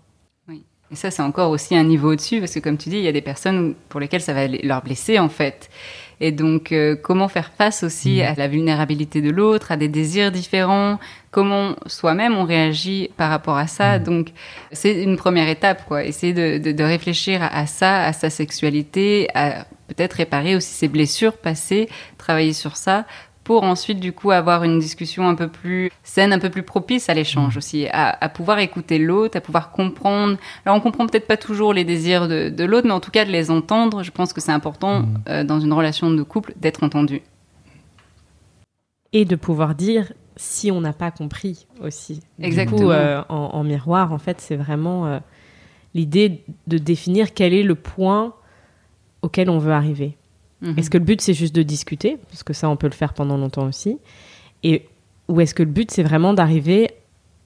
Oui. 0.47 0.63
Et 0.91 0.95
ça, 0.95 1.11
c'est 1.11 1.21
encore 1.21 1.51
aussi 1.51 1.75
un 1.75 1.83
niveau 1.83 2.11
au-dessus, 2.11 2.39
parce 2.39 2.53
que 2.53 2.59
comme 2.59 2.77
tu 2.77 2.89
dis, 2.89 2.97
il 2.97 3.03
y 3.03 3.07
a 3.07 3.13
des 3.13 3.21
personnes 3.21 3.75
pour 3.87 3.99
lesquelles 3.99 4.21
ça 4.21 4.33
va 4.33 4.47
leur 4.47 4.81
blesser, 4.83 5.19
en 5.19 5.29
fait. 5.29 5.69
Et 6.21 6.31
donc, 6.31 6.71
euh, 6.71 6.95
comment 6.95 7.27
faire 7.27 7.51
face 7.57 7.83
aussi 7.83 8.17
mmh. 8.17 8.25
à 8.25 8.33
la 8.35 8.47
vulnérabilité 8.47 9.21
de 9.21 9.29
l'autre, 9.29 9.71
à 9.71 9.77
des 9.77 9.87
désirs 9.87 10.31
différents, 10.31 10.99
comment 11.31 11.75
soi-même 11.85 12.35
on 12.35 12.43
réagit 12.43 13.09
par 13.15 13.29
rapport 13.29 13.57
à 13.57 13.67
ça? 13.67 13.99
Mmh. 13.99 14.03
Donc, 14.03 14.27
c'est 14.71 15.01
une 15.03 15.15
première 15.15 15.47
étape, 15.47 15.85
quoi. 15.87 16.03
Essayer 16.03 16.33
de, 16.33 16.57
de, 16.57 16.71
de 16.71 16.83
réfléchir 16.83 17.41
à, 17.41 17.65
ça, 17.65 18.03
à 18.03 18.13
sa 18.13 18.29
sexualité, 18.29 19.27
à 19.33 19.65
peut-être 19.87 20.13
réparer 20.13 20.55
aussi 20.55 20.73
ses 20.73 20.87
blessures 20.87 21.37
passées, 21.37 21.89
travailler 22.17 22.53
sur 22.53 22.75
ça 22.75 23.05
pour 23.49 23.63
ensuite 23.63 23.99
du 23.99 24.13
coup 24.13 24.29
avoir 24.29 24.63
une 24.63 24.77
discussion 24.77 25.27
un 25.27 25.33
peu 25.33 25.47
plus 25.47 25.89
saine, 26.03 26.33
un 26.33 26.37
peu 26.37 26.51
plus 26.51 26.61
propice 26.61 27.09
à 27.09 27.15
l'échange 27.15 27.55
mmh. 27.55 27.57
aussi, 27.57 27.87
à, 27.91 28.29
pouvoir 28.29 28.59
écouter 28.59 28.99
l'autre, 28.99 29.39
à 29.39 29.41
pouvoir 29.41 29.71
comprendre. 29.71 30.37
Alors 30.67 30.77
on 30.77 30.81
comprend 30.81 31.07
peut-être 31.07 31.25
pas 31.25 31.35
toujours 31.35 31.73
les 31.73 31.83
désirs 31.83 32.27
de, 32.27 32.63
l'autre, 32.63 32.85
mais 32.85 32.93
en 32.93 32.99
tout 32.99 33.09
cas 33.09 33.25
de 33.25 33.31
les 33.31 33.49
entendre. 33.49 34.03
Je 34.03 34.11
pense 34.11 34.33
que 34.33 34.39
c'est 34.39 34.51
important 34.51 34.99
mmh. 34.99 35.17
euh, 35.29 35.43
dans 35.43 35.59
une 35.59 35.73
relation 35.73 36.11
de 36.11 36.21
couple 36.21 36.53
d'être 36.57 36.83
entendu. 36.83 37.23
Et 39.13 39.25
de 39.25 39.35
pouvoir 39.35 39.73
dire 39.73 40.13
si 40.35 40.69
on 40.69 40.81
n'a 40.81 40.93
pas 40.93 41.09
compris 41.09 41.65
aussi. 41.81 42.19
Exactement. 42.39 42.77
Du 42.77 42.83
coup, 42.83 42.91
euh, 42.91 43.23
en, 43.29 43.63
miroir, 43.63 44.13
en 44.13 44.19
fait, 44.19 44.41
c'est 44.41 44.57
vraiment 44.57 45.07
euh, 45.07 45.17
l'idée 45.95 46.43
de 46.67 46.77
définir 46.77 47.33
quel 47.33 47.55
est 47.55 47.63
le 47.63 47.73
point 47.73 48.35
auquel 49.23 49.49
on 49.49 49.57
veut 49.57 49.73
arriver. 49.73 50.18
Est-ce 50.61 50.89
que 50.89 50.97
le 50.97 51.05
but 51.05 51.21
c'est 51.21 51.33
juste 51.33 51.55
de 51.55 51.63
discuter? 51.63 52.17
Parce 52.29 52.43
que 52.43 52.53
ça 52.53 52.69
on 52.69 52.75
peut 52.75 52.87
le 52.87 52.93
faire 52.93 53.13
pendant 53.13 53.37
longtemps 53.37 53.65
aussi. 53.65 53.97
Et, 54.63 54.87
ou 55.27 55.39
est-ce 55.39 55.53
que 55.53 55.63
le 55.63 55.69
but 55.69 55.89
c'est 55.89 56.03
vraiment 56.03 56.33
d'arriver 56.33 56.91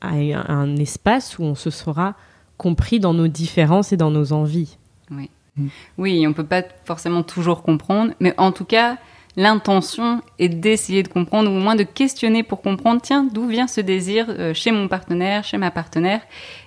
à 0.02 0.12
un 0.52 0.76
espace 0.78 1.38
où 1.38 1.44
on 1.44 1.56
se 1.56 1.70
sera 1.70 2.16
compris 2.58 3.00
dans 3.00 3.14
nos 3.14 3.28
différences 3.28 3.94
et 3.94 3.98
dans 3.98 4.12
nos 4.12 4.34
envies? 4.34 4.78
Oui. 5.12 5.30
Mm. 5.56 5.68
Oui, 5.98 6.28
on 6.28 6.34
peut 6.34 6.46
pas 6.46 6.64
forcément 6.86 7.24
toujours 7.24 7.62
comprendre, 7.62 8.14
mais 8.20 8.34
en 8.38 8.52
tout 8.52 8.66
cas, 8.66 8.98
l'intention 9.36 10.22
est 10.40 10.50
d'essayer 10.50 11.04
de 11.04 11.08
comprendre, 11.08 11.52
ou 11.52 11.56
au 11.56 11.60
moins 11.60 11.76
de 11.76 11.84
questionner 11.84 12.44
pour 12.44 12.62
comprendre, 12.62 13.02
tiens, 13.02 13.28
d'où 13.32 13.48
vient 13.48 13.68
ce 13.68 13.82
désir 13.82 14.28
euh, 14.30 14.54
chez 14.54 14.72
mon 14.72 14.88
partenaire, 14.88 15.44
chez 15.44 15.58
ma 15.58 15.72
partenaire, 15.72 16.22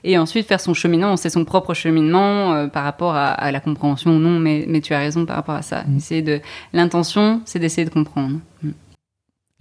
et 0.05 0.19
ensuite 0.19 0.47
faire 0.47 0.61
son 0.61 0.75
cheminement, 0.75 1.17
c'est 1.17 1.31
son 1.31 1.45
propre 1.45 1.75
cheminement 1.75 2.55
euh, 2.55 2.67
par 2.67 2.85
rapport 2.85 3.15
à, 3.15 3.51
la 3.53 3.61
compréhension 3.61 4.13
ou 4.13 4.19
non, 4.19 4.39
mais, 4.39 4.65
mais, 4.69 4.81
tu 4.81 4.95
as 4.95 4.99
raison 4.99 5.27
par 5.27 5.37
rapport 5.37 5.55
à 5.55 5.63
ça. 5.63 5.85
Mm. 5.85 6.23
de 6.23 6.41
L'intention, 6.73 7.41
c'est 7.45 7.59
d'essayer 7.59 7.85
de 7.85 7.91
comprendre. 7.91 8.39
Mm. 8.63 8.71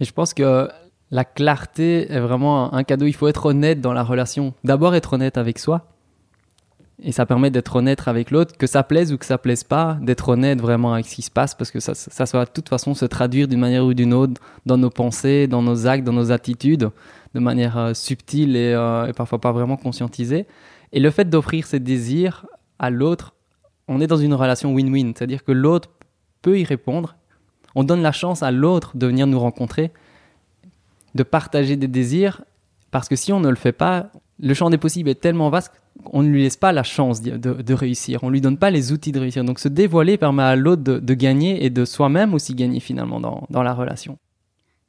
Et 0.00 0.04
je 0.04 0.12
pense 0.12 0.34
que 0.34 0.68
la 1.10 1.24
clarté 1.24 2.10
est 2.10 2.20
vraiment 2.20 2.74
un 2.74 2.84
cadeau, 2.84 3.06
il 3.06 3.14
faut 3.14 3.28
être 3.28 3.46
honnête 3.46 3.80
dans 3.80 3.92
la 3.92 4.02
relation. 4.02 4.54
D'abord 4.64 4.94
être 4.94 5.12
honnête 5.12 5.38
avec 5.38 5.58
soi, 5.58 5.86
et 7.02 7.12
ça 7.12 7.26
permet 7.26 7.50
d'être 7.50 7.76
honnête 7.76 8.06
avec 8.06 8.30
l'autre, 8.30 8.56
que 8.56 8.66
ça 8.66 8.82
plaise 8.82 9.12
ou 9.12 9.18
que 9.18 9.26
ça 9.26 9.36
plaise 9.36 9.64
pas, 9.64 9.98
d'être 10.00 10.30
honnête 10.30 10.60
vraiment 10.60 10.94
avec 10.94 11.06
ce 11.06 11.16
qui 11.16 11.22
se 11.22 11.30
passe, 11.30 11.54
parce 11.54 11.70
que 11.70 11.78
ça, 11.78 11.94
ça, 11.94 12.24
va 12.32 12.46
de 12.46 12.50
toute 12.50 12.68
façon 12.68 12.94
se 12.94 13.04
traduire 13.04 13.48
d'une 13.48 13.60
manière 13.60 13.84
ou 13.84 13.92
d'une 13.92 14.14
autre 14.14 14.40
dans 14.64 14.78
nos 14.78 14.88
pensées, 14.88 15.46
dans 15.46 15.62
nos 15.62 15.86
actes, 15.86 16.04
dans 16.04 16.14
nos 16.14 16.32
attitudes, 16.32 16.90
de 17.34 17.40
manière 17.40 17.76
euh, 17.76 17.94
subtile 17.94 18.56
euh, 18.56 19.06
et, 19.06 19.12
parfois 19.12 19.40
pas 19.40 19.52
vraiment 19.52 19.76
conscientisée. 19.76 20.46
Et 20.92 21.00
le 21.00 21.10
fait 21.10 21.28
d'offrir 21.28 21.66
ses 21.66 21.80
désirs 21.80 22.46
à 22.78 22.88
l'autre, 22.88 23.34
on 23.88 24.00
est 24.00 24.06
dans 24.06 24.16
une 24.16 24.34
relation 24.34 24.72
win-win, 24.72 25.12
c'est-à-dire 25.14 25.44
que 25.44 25.52
l'autre 25.52 25.90
peut 26.40 26.58
y 26.58 26.64
répondre, 26.64 27.16
on 27.74 27.84
donne 27.84 28.00
la 28.00 28.12
chance 28.12 28.42
à 28.42 28.50
l'autre 28.50 28.96
de 28.96 29.06
venir 29.06 29.26
nous 29.26 29.38
rencontrer, 29.38 29.92
de 31.14 31.22
partager 31.22 31.76
des 31.76 31.88
désirs, 31.88 32.42
parce 32.90 33.08
que 33.08 33.16
si 33.16 33.34
on 33.34 33.40
ne 33.40 33.50
le 33.50 33.56
fait 33.56 33.72
pas, 33.72 34.10
le 34.38 34.54
champ 34.54 34.70
des 34.70 34.78
possibles 34.78 35.08
est 35.08 35.20
tellement 35.20 35.50
vaste 35.50 35.72
qu'on 36.04 36.22
ne 36.22 36.28
lui 36.28 36.42
laisse 36.42 36.56
pas 36.56 36.72
la 36.72 36.82
chance 36.82 37.22
de, 37.22 37.74
réussir, 37.74 38.22
on 38.22 38.30
lui 38.30 38.40
donne 38.40 38.58
pas 38.58 38.70
les 38.70 38.92
outils 38.92 39.12
de 39.12 39.20
réussir. 39.20 39.44
Donc 39.44 39.58
se 39.58 39.68
dévoiler 39.68 40.18
permet 40.18 40.42
à 40.42 40.56
l'autre 40.56 40.82
de, 40.82 41.14
gagner 41.14 41.64
et 41.64 41.70
de 41.70 41.84
soi-même 41.84 42.34
aussi 42.34 42.54
gagner 42.54 42.80
finalement 42.80 43.20
dans, 43.20 43.62
la 43.62 43.72
relation. 43.72 44.18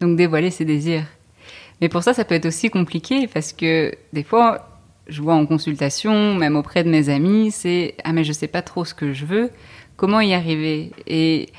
Donc 0.02 0.18
dévoiler 0.18 0.52
ses 0.52 0.66
désirs. 0.66 1.06
Mais 1.82 1.90
pour 1.90 2.04
ça, 2.04 2.14
ça 2.14 2.26
peut 2.26 2.36
être 2.36 2.46
aussi 2.46 2.70
compliqué 2.70 3.28
parce 3.28 3.54
que 3.54 3.94
des 4.12 4.24
fois, 4.24 4.82
je 5.08 5.22
vois 5.22 5.36
en 5.36 5.46
consultation, 5.46 6.36
même 6.36 6.56
auprès 6.56 6.84
de 6.84 6.90
mes 6.90 7.10
amis, 7.10 7.52
c'est 7.52 7.96
ah 8.04 8.14
mais 8.14 8.24
je 8.24 8.34
sais 8.34 8.48
pas 8.48 8.62
trop 8.62 8.84
ce 8.84 8.94
que 8.94 9.14
je 9.14 9.26
veux, 9.26 9.52
comment 9.96 10.20
y 10.20 10.34
arriver? 10.34 10.92
Et 11.06 11.50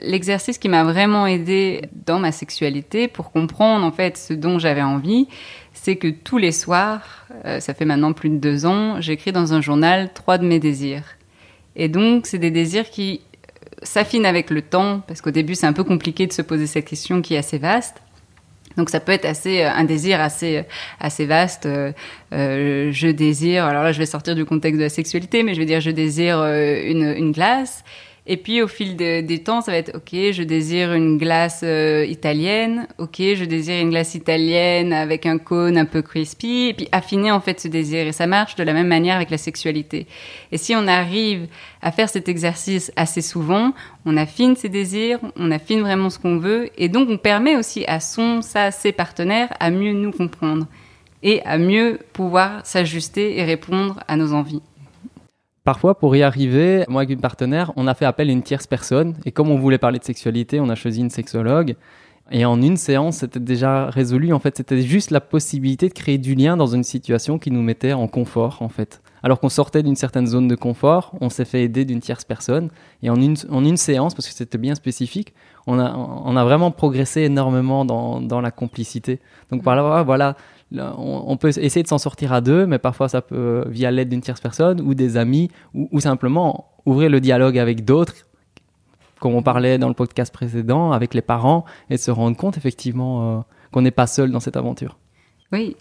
l'exercice 0.00 0.58
qui 0.58 0.68
m'a 0.68 0.84
vraiment 0.84 1.26
aidé 1.26 1.82
dans 2.06 2.18
ma 2.18 2.32
sexualité 2.32 3.08
pour 3.08 3.30
comprendre 3.30 3.84
en 3.84 3.92
fait 3.92 4.16
ce 4.16 4.34
dont 4.34 4.58
j'avais 4.58 4.82
envie, 4.82 5.28
c'est 5.74 5.96
que 5.96 6.08
tous 6.08 6.38
les 6.38 6.52
soirs, 6.52 7.26
euh, 7.44 7.60
ça 7.60 7.74
fait 7.74 7.84
maintenant 7.84 8.12
plus 8.12 8.30
de 8.30 8.36
deux 8.36 8.64
ans, 8.64 9.00
j'écris 9.00 9.32
dans 9.32 9.52
un 9.52 9.60
journal 9.60 10.10
trois 10.14 10.38
de 10.38 10.46
mes 10.46 10.60
désirs. 10.60 11.04
Et 11.76 11.88
donc, 11.88 12.26
c'est 12.26 12.38
des 12.38 12.52
désirs 12.52 12.88
qui 12.88 13.20
s'affinent 13.82 14.24
avec 14.24 14.50
le 14.50 14.62
temps, 14.62 15.00
parce 15.06 15.20
qu'au 15.20 15.32
début, 15.32 15.54
c'est 15.54 15.66
un 15.66 15.72
peu 15.72 15.84
compliqué 15.84 16.26
de 16.26 16.32
se 16.32 16.42
poser 16.42 16.66
cette 16.66 16.86
question 16.86 17.20
qui 17.20 17.34
est 17.34 17.38
assez 17.38 17.58
vaste. 17.58 17.96
Donc 18.76 18.90
ça 18.90 18.98
peut 18.98 19.12
être 19.12 19.24
assez 19.24 19.62
euh, 19.62 19.70
un 19.70 19.84
désir 19.84 20.20
assez 20.20 20.64
assez 20.98 21.26
vaste. 21.26 21.66
Euh, 21.66 21.92
je 22.32 23.08
désire. 23.08 23.66
Alors 23.66 23.84
là, 23.84 23.92
je 23.92 23.98
vais 23.98 24.06
sortir 24.06 24.34
du 24.34 24.44
contexte 24.44 24.78
de 24.78 24.84
la 24.84 24.88
sexualité, 24.88 25.42
mais 25.42 25.54
je 25.54 25.60
vais 25.60 25.66
dire 25.66 25.80
je 25.80 25.90
désire 25.90 26.42
une, 26.42 27.14
une 27.16 27.30
glace. 27.30 27.84
Et 28.26 28.38
puis 28.38 28.62
au 28.62 28.68
fil 28.68 28.96
des 28.96 29.42
temps, 29.44 29.60
ça 29.60 29.70
va 29.70 29.76
être 29.76 29.94
ok, 29.94 30.32
je 30.32 30.42
désire 30.42 30.94
une 30.94 31.18
glace 31.18 31.60
euh, 31.62 32.06
italienne, 32.06 32.86
ok, 32.96 33.16
je 33.18 33.44
désire 33.44 33.82
une 33.82 33.90
glace 33.90 34.14
italienne 34.14 34.94
avec 34.94 35.26
un 35.26 35.36
cône 35.36 35.76
un 35.76 35.84
peu 35.84 36.00
crispy, 36.00 36.68
et 36.68 36.74
puis 36.74 36.88
affiner 36.90 37.30
en 37.30 37.40
fait 37.40 37.60
ce 37.60 37.68
désir. 37.68 38.06
Et 38.06 38.12
ça 38.12 38.26
marche 38.26 38.56
de 38.56 38.62
la 38.62 38.72
même 38.72 38.86
manière 38.86 39.16
avec 39.16 39.28
la 39.28 39.36
sexualité. 39.36 40.06
Et 40.52 40.56
si 40.56 40.74
on 40.74 40.86
arrive 40.86 41.48
à 41.82 41.92
faire 41.92 42.08
cet 42.08 42.30
exercice 42.30 42.90
assez 42.96 43.20
souvent, 43.20 43.74
on 44.06 44.16
affine 44.16 44.56
ses 44.56 44.70
désirs, 44.70 45.18
on 45.36 45.50
affine 45.50 45.82
vraiment 45.82 46.08
ce 46.08 46.18
qu'on 46.18 46.38
veut, 46.38 46.70
et 46.78 46.88
donc 46.88 47.10
on 47.10 47.18
permet 47.18 47.56
aussi 47.56 47.84
à 47.86 48.00
son, 48.00 48.40
ça, 48.40 48.70
ses 48.70 48.92
partenaires 48.92 49.52
à 49.60 49.70
mieux 49.70 49.92
nous 49.92 50.12
comprendre 50.12 50.66
et 51.22 51.42
à 51.44 51.58
mieux 51.58 51.98
pouvoir 52.14 52.64
s'ajuster 52.64 53.38
et 53.38 53.44
répondre 53.44 54.00
à 54.08 54.16
nos 54.16 54.32
envies. 54.32 54.62
Parfois, 55.64 55.98
pour 55.98 56.14
y 56.14 56.22
arriver, 56.22 56.84
moi 56.88 57.00
avec 57.00 57.14
une 57.14 57.22
partenaire, 57.22 57.72
on 57.76 57.86
a 57.86 57.94
fait 57.94 58.04
appel 58.04 58.28
à 58.28 58.32
une 58.32 58.42
tierce 58.42 58.66
personne. 58.66 59.14
Et 59.24 59.32
comme 59.32 59.50
on 59.50 59.56
voulait 59.56 59.78
parler 59.78 59.98
de 59.98 60.04
sexualité, 60.04 60.60
on 60.60 60.68
a 60.68 60.74
choisi 60.74 61.00
une 61.00 61.08
sexologue. 61.08 61.76
Et 62.30 62.44
en 62.44 62.60
une 62.60 62.76
séance, 62.76 63.18
c'était 63.18 63.40
déjà 63.40 63.88
résolu. 63.88 64.34
En 64.34 64.38
fait, 64.40 64.58
c'était 64.58 64.82
juste 64.82 65.10
la 65.10 65.22
possibilité 65.22 65.88
de 65.88 65.94
créer 65.94 66.18
du 66.18 66.34
lien 66.34 66.58
dans 66.58 66.66
une 66.66 66.84
situation 66.84 67.38
qui 67.38 67.50
nous 67.50 67.62
mettait 67.62 67.94
en 67.94 68.08
confort, 68.08 68.58
en 68.60 68.68
fait. 68.68 69.00
Alors 69.22 69.40
qu'on 69.40 69.48
sortait 69.48 69.82
d'une 69.82 69.96
certaine 69.96 70.26
zone 70.26 70.48
de 70.48 70.54
confort, 70.54 71.14
on 71.22 71.30
s'est 71.30 71.46
fait 71.46 71.62
aider 71.62 71.86
d'une 71.86 72.00
tierce 72.00 72.24
personne. 72.24 72.68
Et 73.02 73.08
en 73.08 73.16
une, 73.16 73.36
en 73.50 73.64
une 73.64 73.78
séance, 73.78 74.14
parce 74.14 74.28
que 74.28 74.34
c'était 74.34 74.58
bien 74.58 74.74
spécifique, 74.74 75.32
on 75.66 75.78
a, 75.78 75.94
on 75.94 76.36
a 76.36 76.44
vraiment 76.44 76.72
progressé 76.72 77.22
énormément 77.22 77.86
dans, 77.86 78.20
dans 78.20 78.42
la 78.42 78.50
complicité. 78.50 79.18
Donc 79.50 79.62
voilà, 79.62 80.02
voilà 80.02 80.36
on, 80.96 81.36
peut 81.36 81.48
essayer 81.48 81.82
de 81.82 81.88
s'en 81.88 81.98
sortir 81.98 82.32
à 82.32 82.40
deux, 82.40 82.66
mais 82.66 82.78
parfois 82.78 83.08
ça 83.08 83.22
peut 83.22 83.64
via 83.68 83.90
l'aide 83.90 84.08
d'une 84.08 84.20
tierce 84.20 84.40
personne 84.40 84.80
ou 84.80 84.94
des 84.94 85.16
amis, 85.16 85.50
ou, 85.74 86.00
simplement 86.00 86.70
ouvrir 86.86 87.10
le 87.10 87.20
dialogue 87.20 87.58
avec 87.58 87.84
d'autres, 87.84 88.14
comme 89.20 89.34
on 89.34 89.42
parlait 89.42 89.78
dans 89.78 89.88
le 89.88 89.94
podcast 89.94 90.32
précédent, 90.32 90.92
avec 90.92 91.14
les 91.14 91.22
parents, 91.22 91.64
et 91.90 91.96
se 91.96 92.10
rendre 92.10 92.36
compte 92.36 92.56
effectivement 92.56 93.38
euh, 93.38 93.40
qu'on 93.72 93.82
n'est 93.82 93.90
pas 93.90 94.06
seul 94.06 94.30
dans 94.30 94.40
cette 94.40 94.56
aventure. 94.56 94.98
Oui, 95.52 95.76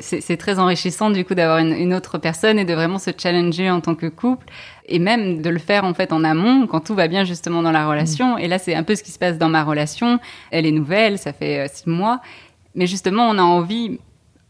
c'est 0.00 0.36
très 0.36 0.58
enrichissant 0.58 1.10
du 1.10 1.24
coup 1.24 1.34
d'avoir 1.34 1.58
une, 1.58 1.94
autre 1.94 2.18
personne 2.18 2.58
et 2.58 2.64
de 2.64 2.72
vraiment 2.72 2.98
se 2.98 3.10
challenger 3.16 3.70
en 3.70 3.80
tant 3.80 3.94
que 3.94 4.06
couple 4.06 4.46
et 4.86 4.98
même 4.98 5.42
de 5.42 5.50
le 5.50 5.58
faire 5.58 5.84
en 5.84 5.94
fait 5.94 6.12
en 6.12 6.24
amont 6.24 6.66
quand 6.66 6.80
tout 6.80 6.94
va 6.94 7.06
bien 7.08 7.24
justement 7.24 7.62
dans 7.62 7.72
la 7.72 7.86
relation. 7.86 8.38
Et 8.38 8.48
là, 8.48 8.58
c'est 8.58 8.74
un 8.74 8.82
peu 8.82 8.94
ce 8.94 9.02
qui 9.02 9.10
se 9.10 9.18
passe 9.18 9.38
dans 9.38 9.48
ma 9.48 9.62
relation. 9.62 10.18
Elle 10.50 10.66
est 10.66 10.72
nouvelle, 10.72 11.18
ça 11.18 11.32
fait 11.32 11.60
euh, 11.60 11.66
six 11.70 11.88
mois, 11.88 12.20
mais 12.74 12.86
justement, 12.86 13.28
on 13.28 13.38
a 13.38 13.42
envie 13.42 13.98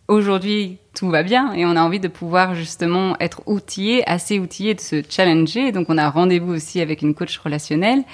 aujourd'hui 0.09 0.79
tout 0.95 1.09
va 1.09 1.23
bien 1.23 1.53
et 1.55 1.67
on 1.67 1.71
a 1.77 1.83
envie 1.83 1.99
de 1.99 2.09
pouvoir 2.09 2.55
justement 2.55 3.17
être 3.19 3.43
outillé, 3.47 4.09
assez 4.09 4.39
outillé 4.39 4.75
de 4.75 4.81
se 4.81 5.03
challenger. 5.09 5.73
Donc 5.73 5.87
on 5.89 5.99
a 5.99 6.09
rendez-vous 6.09 6.53
aussi 6.53 6.81
avec 6.81 7.03
une 7.03 7.15
coach 7.15 7.37
relationnelle. 7.39 8.05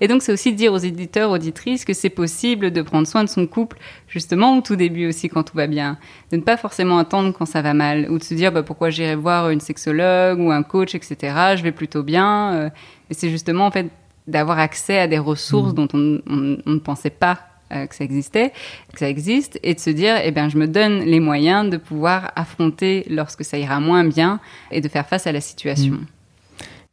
Et 0.00 0.08
donc 0.08 0.22
c'est 0.22 0.32
aussi 0.32 0.52
dire 0.52 0.72
aux 0.72 0.78
éditeurs, 0.78 1.30
auditrices 1.30 1.84
que 1.84 1.92
c'est 1.92 2.08
possible 2.08 2.70
de 2.70 2.82
prendre 2.82 3.06
soin 3.06 3.24
de 3.24 3.28
son 3.28 3.46
couple 3.46 3.78
justement 4.08 4.56
au 4.56 4.60
tout 4.62 4.76
début 4.76 5.06
aussi 5.06 5.28
quand 5.28 5.42
tout 5.42 5.56
va 5.56 5.66
bien. 5.66 5.98
De 6.30 6.36
ne 6.36 6.42
pas 6.42 6.56
forcément 6.56 6.98
attendre 6.98 7.34
quand 7.36 7.46
ça 7.46 7.62
va 7.62 7.74
mal 7.74 8.10
ou 8.10 8.18
de 8.18 8.24
se 8.24 8.34
dire 8.34 8.52
bah, 8.52 8.62
pourquoi 8.62 8.90
j'irai 8.90 9.16
voir 9.16 9.50
une 9.50 9.60
sexologue 9.60 10.40
ou 10.40 10.50
un 10.50 10.62
coach, 10.62 10.94
etc. 10.94 11.16
Je 11.56 11.62
vais 11.62 11.72
plutôt 11.72 12.02
bien. 12.02 12.54
Euh. 12.54 12.70
Mais 13.08 13.16
c'est 13.16 13.28
justement 13.28 13.66
en 13.66 13.70
fait 13.70 13.88
d'avoir 14.26 14.58
accès 14.58 14.98
à 14.98 15.08
des 15.08 15.18
ressources 15.18 15.72
mmh. 15.72 15.74
dont 15.74 15.88
on, 15.92 16.20
on 16.26 16.70
ne 16.70 16.78
pensait 16.78 17.10
pas 17.10 17.49
euh, 17.72 17.86
que 17.86 17.94
ça 17.94 18.04
existait, 18.04 18.52
que 18.92 18.98
ça 18.98 19.08
existe, 19.08 19.58
et 19.62 19.74
de 19.74 19.80
se 19.80 19.90
dire, 19.90 20.16
eh 20.22 20.30
bien, 20.30 20.48
je 20.48 20.58
me 20.58 20.66
donne 20.66 21.00
les 21.00 21.20
moyens 21.20 21.68
de 21.70 21.76
pouvoir 21.76 22.32
affronter 22.36 23.06
lorsque 23.08 23.44
ça 23.44 23.58
ira 23.58 23.80
moins 23.80 24.04
bien 24.04 24.40
et 24.70 24.80
de 24.80 24.88
faire 24.88 25.06
face 25.06 25.26
à 25.26 25.32
la 25.32 25.40
situation. 25.40 25.94
Mm. 25.94 26.06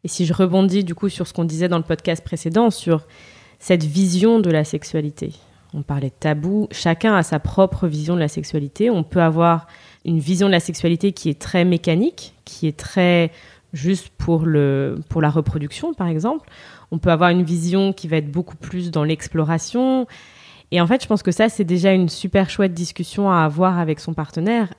Et 0.03 0.07
si 0.07 0.25
je 0.25 0.33
rebondis 0.33 0.83
du 0.83 0.95
coup 0.95 1.09
sur 1.09 1.27
ce 1.27 1.33
qu'on 1.33 1.43
disait 1.43 1.67
dans 1.67 1.77
le 1.77 1.83
podcast 1.83 2.23
précédent, 2.23 2.69
sur 2.69 3.05
cette 3.59 3.83
vision 3.83 4.39
de 4.39 4.49
la 4.49 4.63
sexualité. 4.63 5.33
On 5.73 5.81
parlait 5.81 6.09
de 6.09 6.15
tabou, 6.19 6.67
chacun 6.71 7.15
a 7.15 7.23
sa 7.23 7.39
propre 7.39 7.87
vision 7.87 8.15
de 8.15 8.19
la 8.19 8.27
sexualité. 8.27 8.89
On 8.89 9.03
peut 9.03 9.21
avoir 9.21 9.67
une 10.05 10.19
vision 10.19 10.47
de 10.47 10.51
la 10.51 10.59
sexualité 10.59 11.11
qui 11.11 11.29
est 11.29 11.39
très 11.39 11.65
mécanique, 11.65 12.33
qui 12.45 12.67
est 12.67 12.77
très 12.77 13.31
juste 13.73 14.09
pour, 14.17 14.45
le, 14.45 14.99
pour 15.09 15.21
la 15.21 15.29
reproduction, 15.29 15.93
par 15.93 16.07
exemple. 16.07 16.49
On 16.91 16.99
peut 16.99 17.11
avoir 17.11 17.31
une 17.31 17.43
vision 17.43 17.91
qui 17.91 18.07
va 18.07 18.17
être 18.17 18.31
beaucoup 18.31 18.55
plus 18.55 18.91
dans 18.91 19.03
l'exploration, 19.03 20.07
et 20.71 20.81
en 20.81 20.87
fait, 20.87 21.01
je 21.01 21.07
pense 21.07 21.23
que 21.23 21.31
ça, 21.31 21.49
c'est 21.49 21.63
déjà 21.63 21.93
une 21.93 22.09
super 22.09 22.49
chouette 22.49 22.73
discussion 22.73 23.31
à 23.31 23.43
avoir 23.43 23.79
avec 23.79 23.99
son 23.99 24.13
partenaire. 24.13 24.73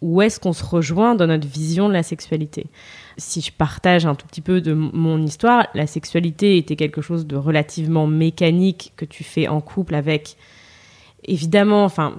Où 0.00 0.20
est-ce 0.20 0.38
qu'on 0.38 0.52
se 0.52 0.64
rejoint 0.64 1.14
dans 1.14 1.26
notre 1.26 1.46
vision 1.46 1.88
de 1.88 1.94
la 1.94 2.02
sexualité? 2.02 2.66
Si 3.16 3.40
je 3.40 3.52
partage 3.52 4.04
un 4.06 4.14
tout 4.14 4.26
petit 4.26 4.42
peu 4.42 4.60
de 4.60 4.74
mon 4.74 5.22
histoire, 5.22 5.66
la 5.74 5.86
sexualité 5.86 6.58
était 6.58 6.76
quelque 6.76 7.00
chose 7.00 7.26
de 7.26 7.36
relativement 7.36 8.06
mécanique 8.06 8.92
que 8.96 9.04
tu 9.04 9.24
fais 9.24 9.48
en 9.48 9.60
couple 9.60 9.94
avec 9.94 10.36
évidemment, 11.26 11.84
enfin, 11.84 12.16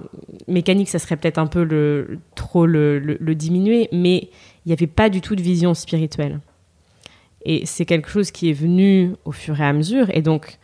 mécanique, 0.48 0.88
ça 0.88 0.98
serait 0.98 1.16
peut-être 1.16 1.38
un 1.38 1.46
peu 1.46 2.18
trop 2.34 2.66
le, 2.66 2.98
le 2.98 3.34
diminuer, 3.36 3.88
mais 3.92 4.30
il 4.64 4.68
n'y 4.68 4.72
avait 4.72 4.88
pas 4.88 5.08
du 5.08 5.20
tout 5.20 5.36
de 5.36 5.42
vision 5.42 5.74
spirituelle. 5.74 6.40
Et 7.44 7.64
c'est 7.66 7.84
quelque 7.84 8.10
chose 8.10 8.32
qui 8.32 8.50
est 8.50 8.54
venu 8.54 9.12
au 9.24 9.30
fur 9.30 9.60
et 9.60 9.64
à 9.64 9.72
mesure. 9.72 10.10
Et 10.12 10.22
donc, 10.22 10.58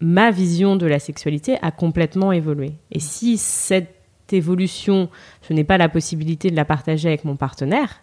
ma 0.00 0.30
vision 0.30 0.76
de 0.76 0.86
la 0.86 0.98
sexualité 0.98 1.58
a 1.62 1.70
complètement 1.70 2.32
évolué. 2.32 2.72
Et 2.90 3.00
si 3.00 3.36
cette 3.36 4.32
évolution, 4.32 5.08
ce 5.42 5.52
n'est 5.52 5.64
pas 5.64 5.78
la 5.78 5.88
possibilité 5.88 6.50
de 6.50 6.56
la 6.56 6.64
partager 6.64 7.08
avec 7.08 7.24
mon 7.24 7.36
partenaire, 7.36 8.02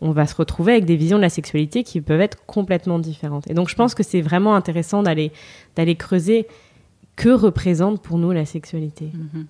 on 0.00 0.10
va 0.10 0.26
se 0.26 0.34
retrouver 0.34 0.72
avec 0.72 0.84
des 0.84 0.96
visions 0.96 1.16
de 1.16 1.22
la 1.22 1.28
sexualité 1.28 1.82
qui 1.82 2.00
peuvent 2.00 2.20
être 2.20 2.44
complètement 2.46 2.98
différentes. 2.98 3.48
Et 3.50 3.54
donc 3.54 3.68
je 3.68 3.74
pense 3.74 3.94
que 3.94 4.02
c'est 4.02 4.20
vraiment 4.20 4.54
intéressant 4.54 5.02
d'aller 5.02 5.32
d'aller 5.76 5.96
creuser 5.96 6.46
que 7.16 7.28
représente 7.28 8.02
pour 8.02 8.18
nous 8.18 8.32
la 8.32 8.44
sexualité. 8.44 9.06
Mm-hmm. 9.06 9.46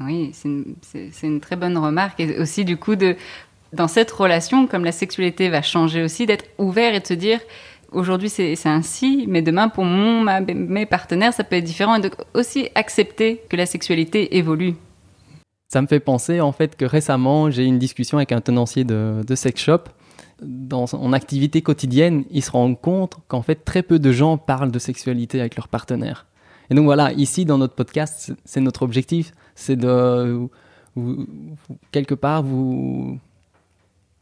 Oui, 0.00 0.30
c'est 0.32 1.26
une, 1.26 1.40
très 1.40 1.56
bonne 1.56 1.78
remarque. 1.78 2.20
Et 2.20 2.38
aussi 2.38 2.64
du 2.64 2.76
coup, 2.76 2.96
de, 2.96 3.16
dans 3.72 3.88
cette 3.88 4.10
relation, 4.10 4.66
comme 4.66 4.84
la 4.84 4.92
sexualité 4.92 5.48
va 5.48 5.62
changer 5.62 6.02
aussi, 6.02 6.26
d'être 6.26 6.44
ouvert 6.58 6.94
et 6.94 7.00
de 7.00 7.06
se 7.06 7.14
dire, 7.14 7.40
aujourd'hui 7.92 8.28
c'est 8.28 8.56
ainsi, 8.66 9.24
mais 9.28 9.42
demain 9.42 9.68
pour 9.68 9.84
mes 9.84 10.86
partenaires 10.86 11.32
ça 11.32 11.44
peut 11.44 11.56
être 11.56 11.64
différent 11.64 11.96
et 11.96 12.00
donc 12.00 12.14
aussi 12.34 12.68
accepter 12.74 13.42
que 13.48 13.56
la 13.56 13.66
sexualité 13.66 14.36
évolue. 14.36 14.74
Ça 15.68 15.82
me 15.82 15.86
fait 15.86 16.00
penser 16.00 16.40
en 16.40 16.52
fait 16.52 16.76
que 16.76 16.84
récemment 16.84 17.50
j'ai 17.50 17.64
eu 17.64 17.66
une 17.66 17.78
discussion 17.78 18.18
avec 18.18 18.32
un 18.32 18.40
tenancier 18.40 18.84
de, 18.84 19.22
de 19.26 19.34
sex 19.34 19.60
shop. 19.60 19.80
Dans 20.42 20.86
son 20.86 21.14
activité 21.14 21.62
quotidienne, 21.62 22.24
il 22.30 22.42
se 22.42 22.50
rend 22.50 22.74
compte 22.74 23.16
qu'en 23.26 23.40
fait 23.40 23.64
très 23.64 23.82
peu 23.82 23.98
de 23.98 24.12
gens 24.12 24.36
parlent 24.36 24.70
de 24.70 24.78
sexualité 24.78 25.40
avec 25.40 25.56
leurs 25.56 25.68
partenaires. 25.68 26.26
Et 26.68 26.74
donc 26.74 26.84
voilà, 26.84 27.12
ici 27.12 27.44
dans 27.44 27.58
notre 27.58 27.74
podcast, 27.74 28.32
c'est 28.44 28.60
notre 28.60 28.82
objectif, 28.82 29.32
c'est 29.54 29.76
de 29.76 30.48
quelque 31.90 32.14
part 32.14 32.42
vous 32.42 33.18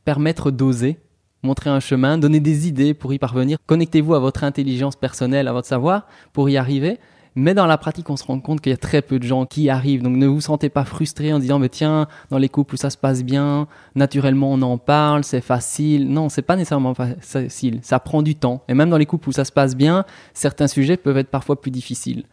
permettre 0.04 0.50
d'oser 0.50 0.98
montrer 1.44 1.70
un 1.70 1.80
chemin, 1.80 2.18
donner 2.18 2.40
des 2.40 2.68
idées 2.68 2.94
pour 2.94 3.12
y 3.12 3.18
parvenir. 3.18 3.58
Connectez-vous 3.66 4.14
à 4.14 4.18
votre 4.18 4.44
intelligence 4.44 4.96
personnelle, 4.96 5.48
à 5.48 5.52
votre 5.52 5.68
savoir 5.68 6.06
pour 6.32 6.48
y 6.48 6.56
arriver. 6.56 6.98
Mais 7.36 7.52
dans 7.52 7.66
la 7.66 7.78
pratique, 7.78 8.08
on 8.10 8.16
se 8.16 8.24
rend 8.24 8.38
compte 8.38 8.60
qu'il 8.60 8.70
y 8.70 8.74
a 8.74 8.78
très 8.78 9.02
peu 9.02 9.18
de 9.18 9.24
gens 9.24 9.44
qui 9.44 9.62
y 9.62 9.70
arrivent. 9.70 10.02
Donc 10.02 10.16
ne 10.16 10.26
vous 10.26 10.40
sentez 10.40 10.68
pas 10.68 10.84
frustré 10.84 11.32
en 11.32 11.40
disant 11.40 11.58
mais 11.58 11.68
tiens, 11.68 12.06
dans 12.30 12.38
les 12.38 12.48
couples 12.48 12.74
où 12.74 12.76
ça 12.76 12.90
se 12.90 12.96
passe 12.96 13.24
bien, 13.24 13.66
naturellement 13.96 14.52
on 14.52 14.62
en 14.62 14.78
parle, 14.78 15.24
c'est 15.24 15.40
facile. 15.40 16.08
Non, 16.08 16.28
c'est 16.28 16.42
pas 16.42 16.54
nécessairement 16.54 16.94
facile. 16.94 17.80
Ça 17.82 17.98
prend 17.98 18.22
du 18.22 18.36
temps. 18.36 18.62
Et 18.68 18.74
même 18.74 18.90
dans 18.90 18.98
les 18.98 19.06
couples 19.06 19.28
où 19.28 19.32
ça 19.32 19.44
se 19.44 19.52
passe 19.52 19.74
bien, 19.74 20.04
certains 20.32 20.68
sujets 20.68 20.96
peuvent 20.96 21.18
être 21.18 21.30
parfois 21.30 21.60
plus 21.60 21.72
difficiles. 21.72 22.24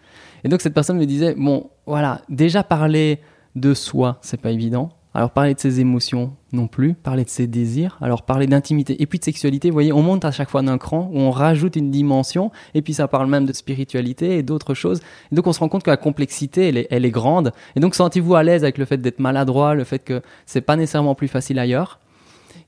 Et 0.44 0.50
donc 0.50 0.62
cette 0.62 0.74
personne 0.74 0.98
me 0.98 1.06
disait 1.06 1.34
bon, 1.36 1.72
voilà, 1.88 2.22
déjà 2.30 2.64
parler 2.64 3.20
de 3.56 3.74
soi, 3.74 4.20
c'est 4.22 4.40
pas 4.40 4.52
évident 4.52 4.92
alors 5.14 5.32
parler 5.32 5.54
de 5.54 5.60
ses 5.60 5.82
émotions 5.82 6.36
non 6.54 6.68
plus, 6.68 6.94
parler 6.94 7.26
de 7.26 7.30
ses 7.30 7.46
désirs, 7.46 7.98
alors 8.02 8.24
parler 8.24 8.48
d'intimité 8.48 9.02
et 9.02 9.06
puis 9.06 9.20
de 9.20 9.24
sexualité, 9.24 9.70
vous 9.70 9.74
voyez, 9.74 9.92
on 9.92 10.02
monte 10.02 10.24
à 10.24 10.32
chaque 10.32 10.50
fois 10.50 10.62
d'un 10.62 10.78
cran, 10.78 11.10
où 11.14 11.20
on 11.20 11.32
rajoute 11.32 11.76
une 11.76 11.92
dimension, 11.92 12.52
et 12.74 12.82
puis 12.82 12.94
ça 12.94 13.08
parle 13.08 13.28
même 13.28 13.46
de 13.46 13.52
spiritualité 13.52 14.38
et 14.38 14.44
d'autres 14.44 14.74
choses. 14.74 15.02
Et 15.32 15.36
donc 15.36 15.48
on 15.48 15.54
se 15.54 15.60
rend 15.60 15.68
compte 15.68 15.84
que 15.84 15.90
la 15.90 15.98
complexité, 15.98 16.70
elle 16.70 16.78
est, 16.78 16.88
elle 16.92 17.04
est 17.04 17.12
grande. 17.12 17.52
Et 17.76 17.82
donc 17.82 17.96
sentez-vous 17.96 18.36
à 18.36 18.44
l'aise 18.44 18.64
avec 18.64 18.78
le 18.78 18.86
fait 18.86 18.98
d'être 18.98 19.20
maladroit, 19.20 19.76
le 19.76 19.84
fait 19.84 20.00
que 20.00 20.22
c'est 20.46 20.62
pas 20.62 20.78
nécessairement 20.78 21.16
plus 21.16 21.28
facile 21.28 21.60
ailleurs. 21.60 22.00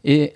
Et 0.03 0.33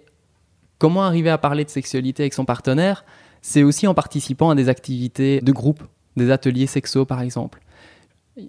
comment 0.78 1.04
arriver 1.04 1.30
à 1.30 1.38
parler 1.38 1.66
de 1.66 1.70
sexualité 1.70 2.24
avec 2.24 2.34
son 2.34 2.46
partenaire? 2.46 3.04
C'est 3.42 3.64
aussi 3.64 3.86
en 3.86 3.94
participant 3.94 4.50
à 4.50 4.56
des 4.56 4.70
activités 4.70 5.42
de 5.42 5.52
groupe, 5.52 5.84
des 6.16 6.32
ateliers 6.32 6.68
sexo 6.68 7.06
par 7.06 7.22
exemple. 7.22 7.60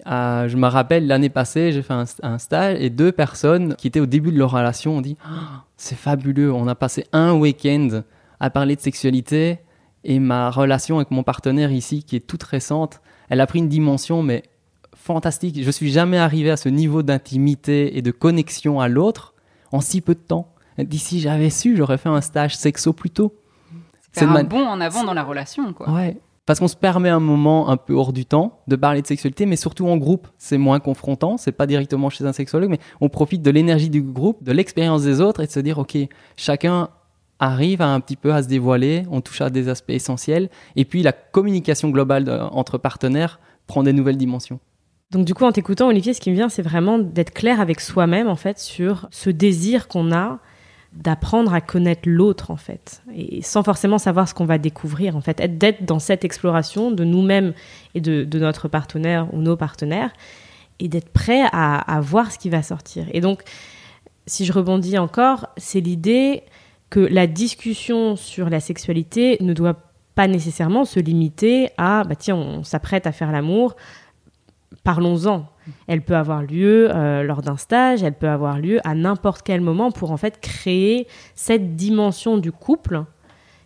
Euh, 0.06 0.48
je 0.48 0.56
me 0.56 0.66
rappelle 0.66 1.06
l'année 1.06 1.28
passée, 1.30 1.72
j'ai 1.72 1.82
fait 1.82 1.94
un, 2.22 2.38
stage 2.38 2.76
et 2.80 2.90
deux 2.90 3.12
personnes 3.12 3.74
qui 3.76 3.86
étaient 3.86 4.00
au 4.00 4.06
début 4.06 4.32
de 4.32 4.38
leur 4.38 4.50
relation 4.50 4.98
ont 4.98 5.00
dit 5.00 5.16
ah, 5.24 5.64
C'est 5.76 5.96
fabuleux, 5.96 6.52
on 6.52 6.68
a 6.68 6.74
passé 6.74 7.06
un 7.12 7.32
week-end 7.32 8.02
à 8.40 8.50
parler 8.50 8.76
de 8.76 8.80
sexualité 8.80 9.60
et 10.04 10.18
ma 10.18 10.50
relation 10.50 10.96
avec 10.96 11.10
mon 11.10 11.22
partenaire 11.22 11.72
ici, 11.72 12.02
qui 12.02 12.16
est 12.16 12.20
toute 12.20 12.42
récente, 12.42 13.00
elle 13.28 13.40
a 13.40 13.46
pris 13.46 13.58
une 13.58 13.68
dimension 13.68 14.22
mais 14.22 14.42
fantastique. 14.94 15.62
Je 15.62 15.70
suis 15.70 15.90
jamais 15.90 16.18
arrivé 16.18 16.50
à 16.50 16.56
ce 16.56 16.68
niveau 16.68 17.02
d'intimité 17.02 17.96
et 17.96 18.02
de 18.02 18.10
connexion 18.10 18.80
à 18.80 18.88
l'autre 18.88 19.34
en 19.72 19.80
si 19.80 20.00
peu 20.00 20.14
de 20.14 20.20
temps. 20.20 20.52
D'ici 20.78 21.20
j'avais 21.20 21.50
su, 21.50 21.76
j'aurais 21.76 21.98
fait 21.98 22.08
un 22.08 22.20
stage 22.20 22.56
sexo 22.56 22.92
plus 22.92 23.10
tôt. 23.10 23.34
C'est 24.12 24.24
un 24.24 24.44
bon 24.44 24.66
en 24.66 24.80
avant 24.80 25.04
dans 25.04 25.14
la 25.14 25.22
relation, 25.22 25.72
quoi. 25.72 25.90
Ouais, 25.90 26.16
parce 26.48 26.60
qu'on 26.60 26.68
se 26.68 26.76
permet 26.76 27.10
un 27.10 27.20
moment 27.20 27.68
un 27.68 27.76
peu 27.76 27.92
hors 27.92 28.14
du 28.14 28.24
temps 28.24 28.62
de 28.68 28.74
parler 28.74 29.02
de 29.02 29.06
sexualité, 29.06 29.44
mais 29.44 29.56
surtout 29.56 29.86
en 29.86 29.98
groupe. 29.98 30.28
C'est 30.38 30.56
moins 30.56 30.80
confrontant, 30.80 31.36
c'est 31.36 31.52
pas 31.52 31.66
directement 31.66 32.08
chez 32.08 32.24
un 32.24 32.32
sexologue, 32.32 32.70
mais 32.70 32.78
on 33.02 33.10
profite 33.10 33.42
de 33.42 33.50
l'énergie 33.50 33.90
du 33.90 34.00
groupe, 34.00 34.42
de 34.42 34.52
l'expérience 34.52 35.02
des 35.02 35.20
autres 35.20 35.42
et 35.42 35.46
de 35.46 35.52
se 35.52 35.60
dire, 35.60 35.76
OK, 35.76 35.98
chacun 36.36 36.88
arrive 37.38 37.82
à 37.82 37.92
un 37.92 38.00
petit 38.00 38.16
peu 38.16 38.32
à 38.32 38.42
se 38.42 38.48
dévoiler, 38.48 39.02
on 39.10 39.20
touche 39.20 39.42
à 39.42 39.50
des 39.50 39.68
aspects 39.68 39.90
essentiels, 39.90 40.48
et 40.74 40.86
puis 40.86 41.02
la 41.02 41.12
communication 41.12 41.90
globale 41.90 42.48
entre 42.50 42.78
partenaires 42.78 43.40
prend 43.66 43.82
des 43.82 43.92
nouvelles 43.92 44.16
dimensions. 44.16 44.58
Donc 45.10 45.26
du 45.26 45.34
coup, 45.34 45.44
en 45.44 45.52
t'écoutant, 45.52 45.88
Olivier, 45.88 46.14
ce 46.14 46.20
qui 46.22 46.30
me 46.30 46.34
vient, 46.34 46.48
c'est 46.48 46.62
vraiment 46.62 46.98
d'être 46.98 47.34
clair 47.34 47.60
avec 47.60 47.78
soi-même, 47.78 48.26
en 48.26 48.36
fait, 48.36 48.58
sur 48.58 49.06
ce 49.10 49.28
désir 49.28 49.86
qu'on 49.86 50.12
a 50.12 50.38
d'apprendre 50.92 51.52
à 51.52 51.60
connaître 51.60 52.08
l'autre 52.08 52.50
en 52.50 52.56
fait 52.56 53.02
et 53.14 53.42
sans 53.42 53.62
forcément 53.62 53.98
savoir 53.98 54.26
ce 54.28 54.34
qu'on 54.34 54.46
va 54.46 54.58
découvrir 54.58 55.16
en 55.16 55.20
fait. 55.20 55.58
D'être 55.58 55.84
dans 55.84 55.98
cette 55.98 56.24
exploration 56.24 56.90
de 56.90 57.04
nous-mêmes 57.04 57.52
et 57.94 58.00
de, 58.00 58.38
notre 58.38 58.68
partenaire 58.68 59.32
ou 59.34 59.38
nos 59.38 59.56
partenaires 59.56 60.12
et 60.80 60.88
d'être 60.88 61.10
prêt 61.10 61.42
à, 61.52 62.00
voir 62.00 62.32
ce 62.32 62.38
qui 62.38 62.48
va 62.48 62.62
sortir. 62.62 63.06
Et 63.12 63.20
donc 63.20 63.42
si 64.26 64.44
je 64.44 64.52
rebondis 64.52 64.98
encore 64.98 65.46
c'est 65.56 65.80
l'idée 65.80 66.42
que 66.90 67.00
la 67.00 67.26
discussion 67.26 68.16
sur 68.16 68.48
la 68.48 68.60
sexualité 68.60 69.36
ne 69.40 69.52
doit 69.52 69.76
pas 70.14 70.26
nécessairement 70.26 70.84
se 70.84 71.00
limiter 71.00 71.68
à 71.76 72.02
bah 72.04 72.16
tiens 72.16 72.36
on 72.36 72.64
s'apprête 72.64 73.06
à 73.06 73.12
faire 73.12 73.30
l'amour 73.30 73.76
parlons-en 74.84 75.46
elle 75.86 76.02
peut 76.02 76.16
avoir 76.16 76.42
lieu 76.42 76.88
euh, 76.94 77.22
lors 77.22 77.42
d'un 77.42 77.56
stage, 77.56 78.02
elle 78.02 78.14
peut 78.14 78.28
avoir 78.28 78.58
lieu 78.58 78.80
à 78.84 78.94
n'importe 78.94 79.42
quel 79.42 79.60
moment 79.60 79.90
pour 79.90 80.10
en 80.10 80.16
fait 80.16 80.40
créer 80.40 81.06
cette 81.34 81.76
dimension 81.76 82.38
du 82.38 82.52
couple 82.52 83.04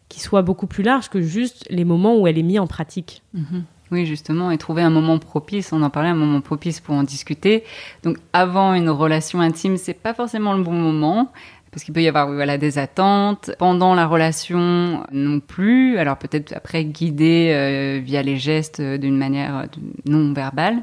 qui 0.08 0.20
soit 0.20 0.42
beaucoup 0.42 0.66
plus 0.66 0.82
large 0.82 1.08
que 1.08 1.22
juste 1.22 1.66
les 1.70 1.84
moments 1.84 2.18
où 2.18 2.26
elle 2.26 2.38
est 2.38 2.42
mise 2.42 2.60
en 2.60 2.66
pratique. 2.66 3.22
Mhm. 3.34 3.64
Oui, 3.90 4.06
justement, 4.06 4.50
et 4.50 4.56
trouver 4.56 4.80
un 4.80 4.90
moment 4.90 5.18
propice. 5.18 5.70
On 5.72 5.82
en 5.82 5.90
parlait, 5.90 6.08
un 6.08 6.14
moment 6.14 6.40
propice 6.40 6.80
pour 6.80 6.94
en 6.94 7.02
discuter. 7.02 7.62
Donc, 8.02 8.16
avant 8.32 8.72
une 8.72 8.88
relation 8.88 9.40
intime, 9.40 9.76
c'est 9.76 9.92
pas 9.92 10.14
forcément 10.14 10.54
le 10.54 10.62
bon 10.62 10.72
moment 10.72 11.30
parce 11.72 11.84
qu'il 11.84 11.94
peut 11.94 12.02
y 12.02 12.08
avoir 12.08 12.30
voilà 12.30 12.58
des 12.58 12.78
attentes 12.78 13.50
pendant 13.58 13.94
la 13.94 14.06
relation 14.06 15.04
non 15.10 15.40
plus. 15.40 15.96
Alors 15.98 16.18
peut-être 16.18 16.52
après 16.54 16.84
guider 16.84 17.50
euh, 17.54 18.00
via 18.04 18.22
les 18.22 18.36
gestes 18.36 18.80
euh, 18.80 18.98
d'une 18.98 19.16
manière 19.16 19.66
non 20.04 20.32
verbale. 20.34 20.82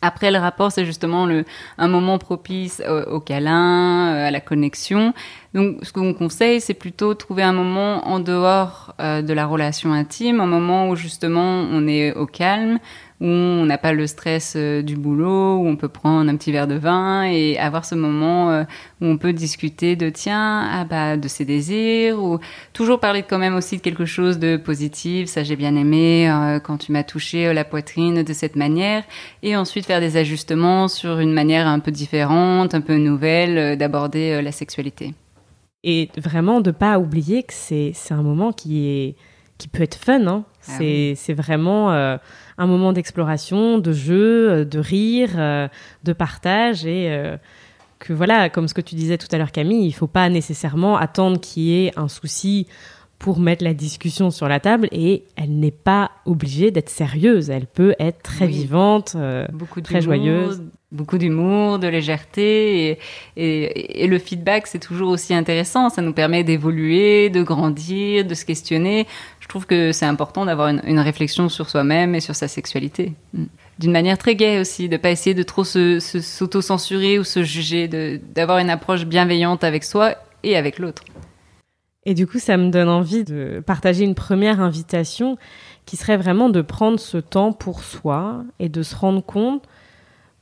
Après 0.00 0.30
le 0.30 0.38
rapport, 0.38 0.70
c'est 0.70 0.84
justement 0.84 1.26
le, 1.26 1.44
un 1.76 1.88
moment 1.88 2.18
propice 2.18 2.82
au, 3.10 3.18
câlin, 3.20 4.14
euh, 4.14 4.28
à 4.28 4.30
la 4.30 4.40
connexion. 4.40 5.12
Donc, 5.54 5.78
ce 5.82 5.92
qu'on 5.92 6.14
conseille, 6.14 6.60
c'est 6.60 6.74
plutôt 6.74 7.14
trouver 7.14 7.42
un 7.42 7.52
moment 7.52 8.06
en 8.06 8.20
dehors 8.20 8.94
euh, 9.00 9.22
de 9.22 9.32
la 9.32 9.46
relation 9.46 9.92
intime, 9.92 10.40
un 10.40 10.46
moment 10.46 10.88
où 10.88 10.94
justement 10.94 11.66
on 11.70 11.88
est 11.88 12.12
au 12.14 12.26
calme, 12.26 12.78
où 13.20 13.26
on 13.26 13.64
n'a 13.64 13.78
pas 13.78 13.92
le 13.92 14.06
stress 14.06 14.54
euh, 14.56 14.82
du 14.82 14.96
boulot, 14.96 15.56
où 15.56 15.66
on 15.66 15.76
peut 15.76 15.88
prendre 15.88 16.30
un 16.30 16.36
petit 16.36 16.52
verre 16.52 16.68
de 16.68 16.76
vin 16.76 17.24
et 17.24 17.58
avoir 17.58 17.84
ce 17.84 17.94
moment 17.94 18.50
euh, 18.50 18.64
où 19.00 19.06
on 19.06 19.18
peut 19.18 19.32
discuter 19.32 19.96
de 19.96 20.08
tiens, 20.08 20.68
ah 20.70 20.84
bah, 20.84 21.16
de 21.16 21.26
ses 21.26 21.44
désirs, 21.44 22.22
ou 22.22 22.38
toujours 22.72 23.00
parler 23.00 23.24
quand 23.28 23.38
même 23.38 23.56
aussi 23.56 23.76
de 23.76 23.82
quelque 23.82 24.04
chose 24.04 24.38
de 24.38 24.56
positif, 24.56 25.28
ça 25.28 25.42
j'ai 25.42 25.56
bien 25.56 25.74
aimé 25.74 26.30
euh, 26.30 26.60
quand 26.60 26.78
tu 26.78 26.92
m'as 26.92 27.02
touché 27.02 27.52
la 27.52 27.64
poitrine 27.64 28.22
de 28.22 28.32
cette 28.32 28.54
manière, 28.54 29.02
et 29.42 29.56
ensuite 29.56 29.86
faire 29.86 30.00
des 30.00 30.16
ajustements 30.16 30.86
sur 30.86 31.18
une 31.18 31.32
manière 31.32 31.66
un 31.66 31.80
peu 31.80 31.90
différente, 31.90 32.74
un 32.74 32.80
peu 32.80 32.96
nouvelle 32.96 33.76
d'aborder 33.76 34.40
la 34.42 34.52
sexualité. 34.52 35.14
Et 35.84 36.08
vraiment 36.16 36.60
de 36.60 36.70
pas 36.70 36.98
oublier 36.98 37.42
que 37.44 37.52
c'est 37.52 37.94
un 38.10 38.22
moment 38.22 38.52
qui 38.52 38.88
est 38.88 39.16
qui 39.58 39.68
peut 39.68 39.82
être 39.82 39.96
fun, 39.96 40.26
hein. 40.26 40.44
Ah 40.68 40.78
c'est 40.78 41.34
vraiment 41.34 42.18
un 42.58 42.66
moment 42.66 42.92
d'exploration, 42.92 43.78
de 43.78 43.92
jeu, 43.92 44.50
euh, 44.50 44.64
de 44.64 44.78
rire, 44.78 45.30
euh, 45.36 45.68
de 46.02 46.12
partage 46.12 46.84
et 46.84 47.06
euh, 47.10 47.36
que 48.00 48.12
voilà, 48.12 48.50
comme 48.50 48.68
ce 48.68 48.74
que 48.74 48.80
tu 48.80 48.96
disais 48.96 49.16
tout 49.16 49.28
à 49.30 49.38
l'heure 49.38 49.52
Camille, 49.52 49.84
il 49.84 49.88
ne 49.88 49.94
faut 49.94 50.08
pas 50.08 50.28
nécessairement 50.28 50.96
attendre 50.96 51.40
qu'il 51.40 51.62
y 51.62 51.86
ait 51.86 51.92
un 51.96 52.08
souci 52.08 52.66
pour 53.18 53.40
mettre 53.40 53.64
la 53.64 53.74
discussion 53.74 54.30
sur 54.30 54.48
la 54.48 54.60
table 54.60 54.88
et 54.92 55.24
elle 55.36 55.58
n'est 55.58 55.72
pas 55.72 56.10
obligée 56.24 56.70
d'être 56.70 56.90
sérieuse. 56.90 57.50
Elle 57.50 57.66
peut 57.66 57.94
être 57.98 58.22
très 58.22 58.46
vivante, 58.46 59.16
Beaucoup 59.52 59.80
très 59.80 60.00
joyeuse. 60.00 60.62
Beaucoup 60.90 61.18
d'humour, 61.18 61.78
de 61.78 61.86
légèreté 61.86 62.98
et, 63.36 64.06
le 64.06 64.18
feedback 64.18 64.66
c'est 64.66 64.78
toujours 64.78 65.10
aussi 65.10 65.34
intéressant. 65.34 65.90
Ça 65.90 66.00
nous 66.00 66.14
permet 66.14 66.44
d'évoluer, 66.44 67.28
de 67.28 67.42
grandir, 67.42 68.24
de 68.24 68.34
se 68.34 68.44
questionner 68.44 69.06
je 69.48 69.52
trouve 69.52 69.64
que 69.64 69.92
c'est 69.92 70.04
important 70.04 70.44
d'avoir 70.44 70.68
une, 70.68 70.98
réflexion 70.98 71.48
sur 71.48 71.70
soi-même 71.70 72.14
et 72.14 72.20
sur 72.20 72.34
sa 72.34 72.48
sexualité. 72.48 73.14
Mm. 73.32 73.44
D'une 73.78 73.92
manière 73.92 74.18
très 74.18 74.36
gaie 74.36 74.60
aussi, 74.60 74.90
de 74.90 74.98
pas 74.98 75.10
essayer 75.10 75.32
de 75.32 75.42
trop 75.42 75.64
s'auto-censurer 75.64 77.18
ou 77.18 77.24
se 77.24 77.42
juger, 77.42 77.88
d'avoir 78.34 78.58
une 78.58 78.68
approche 78.68 79.06
bienveillante 79.06 79.64
avec 79.64 79.84
soi 79.84 80.16
et 80.42 80.54
avec 80.54 80.78
l'autre. 80.78 81.02
Et 82.04 82.12
du 82.12 82.26
coup, 82.26 82.38
ça 82.38 82.58
me 82.58 82.68
donne 82.68 82.90
envie 82.90 83.24
de 83.24 83.62
partager 83.64 84.04
une 84.04 84.14
première 84.14 84.60
invitation 84.60 85.38
qui 85.86 85.96
serait 85.96 86.18
vraiment 86.18 86.50
de 86.50 86.60
prendre 86.60 87.00
ce 87.00 87.16
temps 87.16 87.54
pour 87.54 87.82
soi 87.82 88.44
et 88.58 88.68
de 88.68 88.82
se 88.82 88.94
rendre 88.94 89.24
compte 89.24 89.64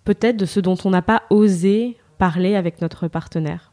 peut-être 0.07 0.39
de 0.39 0.47
ce 0.47 0.61
dont 0.61 0.79
on 0.87 0.91
n'a 0.91 1.03
pas 1.03 1.25
osé 1.29 1.99
parler 2.17 2.57
avec 2.57 2.81
notre 2.81 3.09
partenaire 3.09 3.73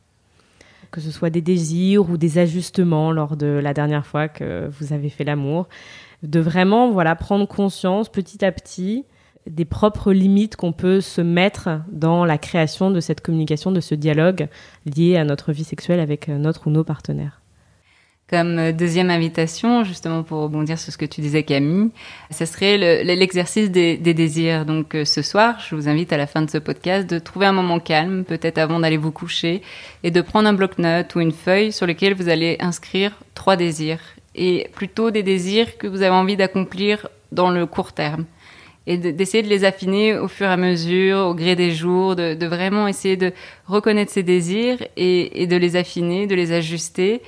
que 0.91 1.01
ce 1.01 1.11
soit 1.11 1.31
des 1.31 1.41
désirs 1.41 2.09
ou 2.09 2.17
des 2.17 2.37
ajustements 2.37 3.11
lors 3.11 3.35
de 3.35 3.47
la 3.47 3.73
dernière 3.73 4.05
fois 4.05 4.27
que 4.27 4.69
vous 4.79 4.93
avez 4.93 5.09
fait 5.09 5.23
l'amour, 5.23 5.67
de 6.21 6.39
vraiment 6.39 6.91
voilà 6.91 7.15
prendre 7.15 7.47
conscience 7.47 8.09
petit 8.09 8.45
à 8.45 8.51
petit 8.51 9.03
des 9.47 9.65
propres 9.65 10.13
limites 10.13 10.55
qu'on 10.55 10.71
peut 10.71 11.01
se 11.01 11.19
mettre 11.19 11.81
dans 11.91 12.23
la 12.23 12.37
création 12.37 12.91
de 12.91 12.99
cette 13.01 13.21
communication, 13.21 13.71
de 13.71 13.81
ce 13.81 13.95
dialogue 13.95 14.47
lié 14.85 15.17
à 15.17 15.25
notre 15.25 15.51
vie 15.51 15.65
sexuelle 15.65 15.99
avec 15.99 16.29
notre 16.29 16.67
ou 16.67 16.69
nos 16.69 16.83
partenaires. 16.83 17.42
Comme 18.29 18.57
euh, 18.57 18.71
deuxième 18.71 19.09
invitation, 19.09 19.83
justement 19.83 20.23
pour 20.23 20.39
rebondir 20.39 20.79
sur 20.79 20.93
ce 20.93 20.97
que 20.97 21.05
tu 21.05 21.19
disais 21.19 21.43
Camille, 21.43 21.89
ce 22.31 22.45
serait 22.45 23.03
l'exercice 23.03 23.69
des, 23.69 23.97
désirs. 23.97 24.65
Donc 24.65 24.95
euh, 24.95 25.05
ce 25.05 25.21
soir, 25.21 25.59
je 25.59 25.75
vous 25.75 25.89
invite 25.89 26.13
à 26.13 26.17
la 26.17 26.25
fin 26.25 26.41
de 26.41 26.49
ce 26.49 26.57
podcast 26.57 27.09
de 27.09 27.19
trouver 27.19 27.47
un 27.47 27.51
moment 27.51 27.79
calme, 27.79 28.23
peut-être 28.23 28.57
avant 28.57 28.79
d'aller 28.79 28.97
vous 28.97 29.12
coucher, 29.12 29.62
et 30.03 30.12
de 30.12 30.21
prendre 30.21 30.47
un 30.47 30.53
bloc-notes 30.53 31.13
ou 31.15 31.19
une 31.19 31.33
feuille 31.33 31.73
sur 31.73 31.86
lequel 31.86 32.13
vous 32.13 32.29
allez 32.29 32.57
inscrire 32.59 33.12
trois 33.36 33.57
désirs. 33.57 34.01
Et 34.36 34.67
plutôt 34.73 35.12
des 35.12 35.21
désirs 35.21 35.77
que 35.77 35.88
vous 35.88 36.01
avez 36.01 36.15
envie 36.15 36.38
d'accomplir 36.38 37.09
dans 37.31 37.51
le 37.51 37.65
court 37.65 37.93
terme 37.93 38.25
et 38.86 38.97
d'essayer 38.97 39.43
de, 39.43 39.47
les 39.47 39.63
affiner 39.63 40.17
au 40.17 40.27
fur 40.27 40.47
et 40.47 40.51
à 40.51 40.57
mesure, 40.57 41.17
au 41.19 41.36
gré 41.36 41.55
des 41.55 41.71
jours, 41.71 42.15
de, 42.15 42.45
vraiment 42.45 42.88
essayer 42.88 43.15
de 43.15 43.31
reconnaître 43.65 44.12
ces 44.12 44.23
désirs 44.23 44.77
et, 44.97 45.47
de 45.47 45.55
les 45.55 45.75
affiner, 45.75 46.27
de 46.27 46.36
les 46.36 46.51
ajuster 46.51 47.21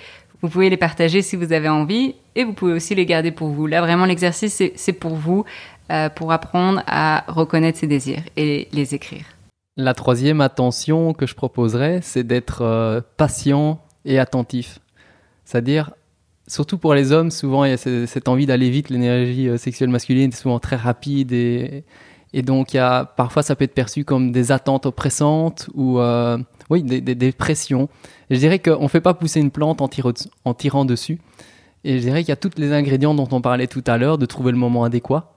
vous 0.45 0.51
pouvez 0.51 0.69
les 0.69 0.77
partager 0.77 1.23
si 1.23 1.35
vous 1.35 1.53
avez 1.53 1.69
envie 1.69 2.13
et 2.35 2.43
vous 2.43 2.53
pouvez 2.53 2.73
aussi 2.73 2.93
les 2.93 3.07
garder 3.07 3.31
pour 3.31 3.49
vous. 3.49 3.65
Là, 3.65 3.81
vraiment, 3.81 4.05
l'exercice, 4.05 4.61
c'est 4.75 4.93
pour 4.93 5.15
vous, 5.15 5.43
euh, 5.91 6.09
pour 6.09 6.31
apprendre 6.31 6.83
à 6.85 7.23
reconnaître 7.27 7.79
ses 7.79 7.87
désirs 7.87 8.21
et 8.37 8.67
les 8.71 8.93
écrire. 8.93 9.25
La 9.75 9.95
troisième 9.95 10.41
attention 10.41 11.13
que 11.13 11.25
je 11.25 11.33
proposerais, 11.33 11.99
c'est 12.03 12.23
d'être 12.23 12.61
euh, 12.61 13.01
patient 13.17 13.79
et 14.05 14.19
attentif. 14.19 14.79
C'est-à-dire, 15.45 15.91
surtout 16.47 16.77
pour 16.77 16.93
les 16.93 17.11
hommes, 17.11 17.31
souvent 17.31 17.65
il 17.65 17.71
y 17.71 17.73
a 17.73 17.77
cette 17.77 18.27
envie 18.27 18.45
d'aller 18.45 18.69
vite, 18.69 18.89
l'énergie 18.89 19.49
euh, 19.49 19.57
sexuelle 19.57 19.89
masculine 19.89 20.29
est 20.29 20.35
souvent 20.35 20.59
très 20.59 20.75
rapide 20.75 21.31
et, 21.31 21.83
Et 22.33 22.41
donc, 22.41 22.73
y 22.73 22.77
a, 22.77 23.05
parfois, 23.05 23.43
ça 23.43 23.55
peut 23.55 23.63
être 23.63 23.73
perçu 23.73 24.03
comme 24.03 24.31
des 24.31 24.51
attentes 24.51 24.85
oppressantes 24.85 25.69
ou 25.73 25.99
euh, 25.99 26.37
oui, 26.69 26.83
des, 26.83 27.31
pressions. 27.31 27.87
Je 28.29 28.37
dirais 28.37 28.59
qu'on 28.59 28.83
ne 28.83 28.87
fait 28.87 29.01
pas 29.01 29.13
pousser 29.13 29.39
une 29.39 29.51
plante 29.51 29.81
en, 29.81 30.53
tirant 30.53 30.85
dessus. 30.85 31.19
Et 31.83 31.97
je 31.97 32.03
dirais 32.03 32.23
qu'il 32.23 32.29
y 32.29 32.33
a 32.33 32.37
tous 32.37 32.57
les 32.57 32.73
ingrédients 32.73 33.13
dont 33.13 33.27
on 33.31 33.41
parlait 33.41 33.67
tout 33.67 33.83
à 33.87 33.97
l'heure, 33.97 34.17
de 34.17 34.25
trouver 34.25 34.51
le 34.51 34.57
moment 34.57 34.83
adéquat. 34.83 35.31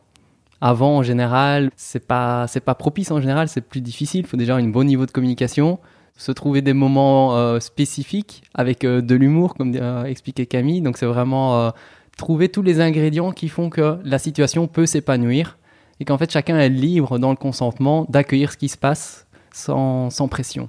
Avant, 0.60 0.96
en 0.96 1.02
général, 1.02 1.70
c'est 1.76 2.04
pas 2.04 2.46
pas 2.64 2.74
propice. 2.74 3.12
En 3.12 3.20
général, 3.20 3.48
c'est 3.48 3.60
plus 3.60 3.80
difficile. 3.80 4.22
Il 4.22 4.26
faut 4.26 4.36
déjà 4.36 4.56
un 4.56 4.68
bon 4.68 4.84
niveau 4.84 5.06
de 5.06 5.12
communication, 5.12 5.78
se 6.16 6.32
trouver 6.32 6.62
des 6.62 6.72
moments 6.72 7.36
euh, 7.36 7.60
spécifiques 7.60 8.42
avec 8.54 8.82
euh, 8.84 9.00
de 9.02 9.14
l'humour, 9.14 9.54
comme 9.54 9.76
expliquait 10.06 10.46
Camille. 10.46 10.80
Donc, 10.80 10.96
c'est 10.96 11.06
vraiment 11.06 11.70
trouver 12.16 12.48
tous 12.48 12.62
les 12.62 12.80
ingrédients 12.80 13.30
qui 13.30 13.48
font 13.48 13.70
que 13.70 13.98
la 14.02 14.18
situation 14.18 14.66
peut 14.66 14.86
s'épanouir 14.86 15.57
et 16.00 16.04
qu'en 16.04 16.18
fait 16.18 16.30
chacun 16.30 16.58
est 16.58 16.68
libre 16.68 17.18
dans 17.18 17.30
le 17.30 17.36
consentement 17.36 18.06
d'accueillir 18.08 18.52
ce 18.52 18.56
qui 18.56 18.68
se 18.68 18.78
passe 18.78 19.26
sans, 19.52 20.10
sans 20.10 20.28
pression. 20.28 20.68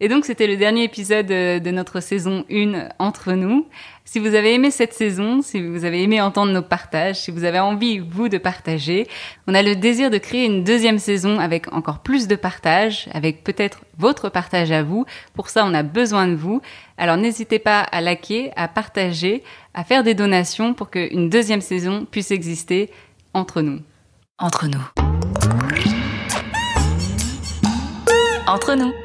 Et 0.00 0.08
donc 0.08 0.24
c'était 0.24 0.48
le 0.48 0.56
dernier 0.56 0.82
épisode 0.82 1.28
de 1.28 1.70
notre 1.70 2.00
saison 2.00 2.44
1 2.50 2.88
entre 2.98 3.32
nous. 3.32 3.68
Si 4.04 4.18
vous 4.18 4.34
avez 4.34 4.52
aimé 4.52 4.70
cette 4.70 4.92
saison, 4.92 5.40
si 5.40 5.62
vous 5.62 5.84
avez 5.84 6.02
aimé 6.02 6.20
entendre 6.20 6.52
nos 6.52 6.62
partages, 6.62 7.20
si 7.20 7.30
vous 7.30 7.44
avez 7.44 7.60
envie, 7.60 8.00
vous, 8.00 8.28
de 8.28 8.36
partager, 8.36 9.06
on 9.46 9.54
a 9.54 9.62
le 9.62 9.76
désir 9.76 10.10
de 10.10 10.18
créer 10.18 10.44
une 10.44 10.64
deuxième 10.64 10.98
saison 10.98 11.38
avec 11.38 11.72
encore 11.72 12.00
plus 12.00 12.26
de 12.26 12.34
partages, 12.34 13.08
avec 13.12 13.44
peut-être 13.44 13.80
votre 13.96 14.28
partage 14.28 14.72
à 14.72 14.82
vous. 14.82 15.06
Pour 15.32 15.48
ça, 15.48 15.64
on 15.64 15.72
a 15.72 15.84
besoin 15.84 16.26
de 16.26 16.34
vous. 16.34 16.60
Alors 16.98 17.16
n'hésitez 17.16 17.60
pas 17.60 17.80
à 17.80 18.00
liker, 18.00 18.50
à 18.56 18.66
partager, 18.66 19.44
à 19.74 19.84
faire 19.84 20.02
des 20.02 20.14
donations 20.14 20.74
pour 20.74 20.90
qu'une 20.90 21.30
deuxième 21.30 21.60
saison 21.60 22.04
puisse 22.10 22.30
exister 22.32 22.90
entre 23.34 23.60
nous. 23.62 23.80
Entre 24.38 24.66
nous. 24.68 24.80
Entre 28.46 28.74
nous. 28.76 29.03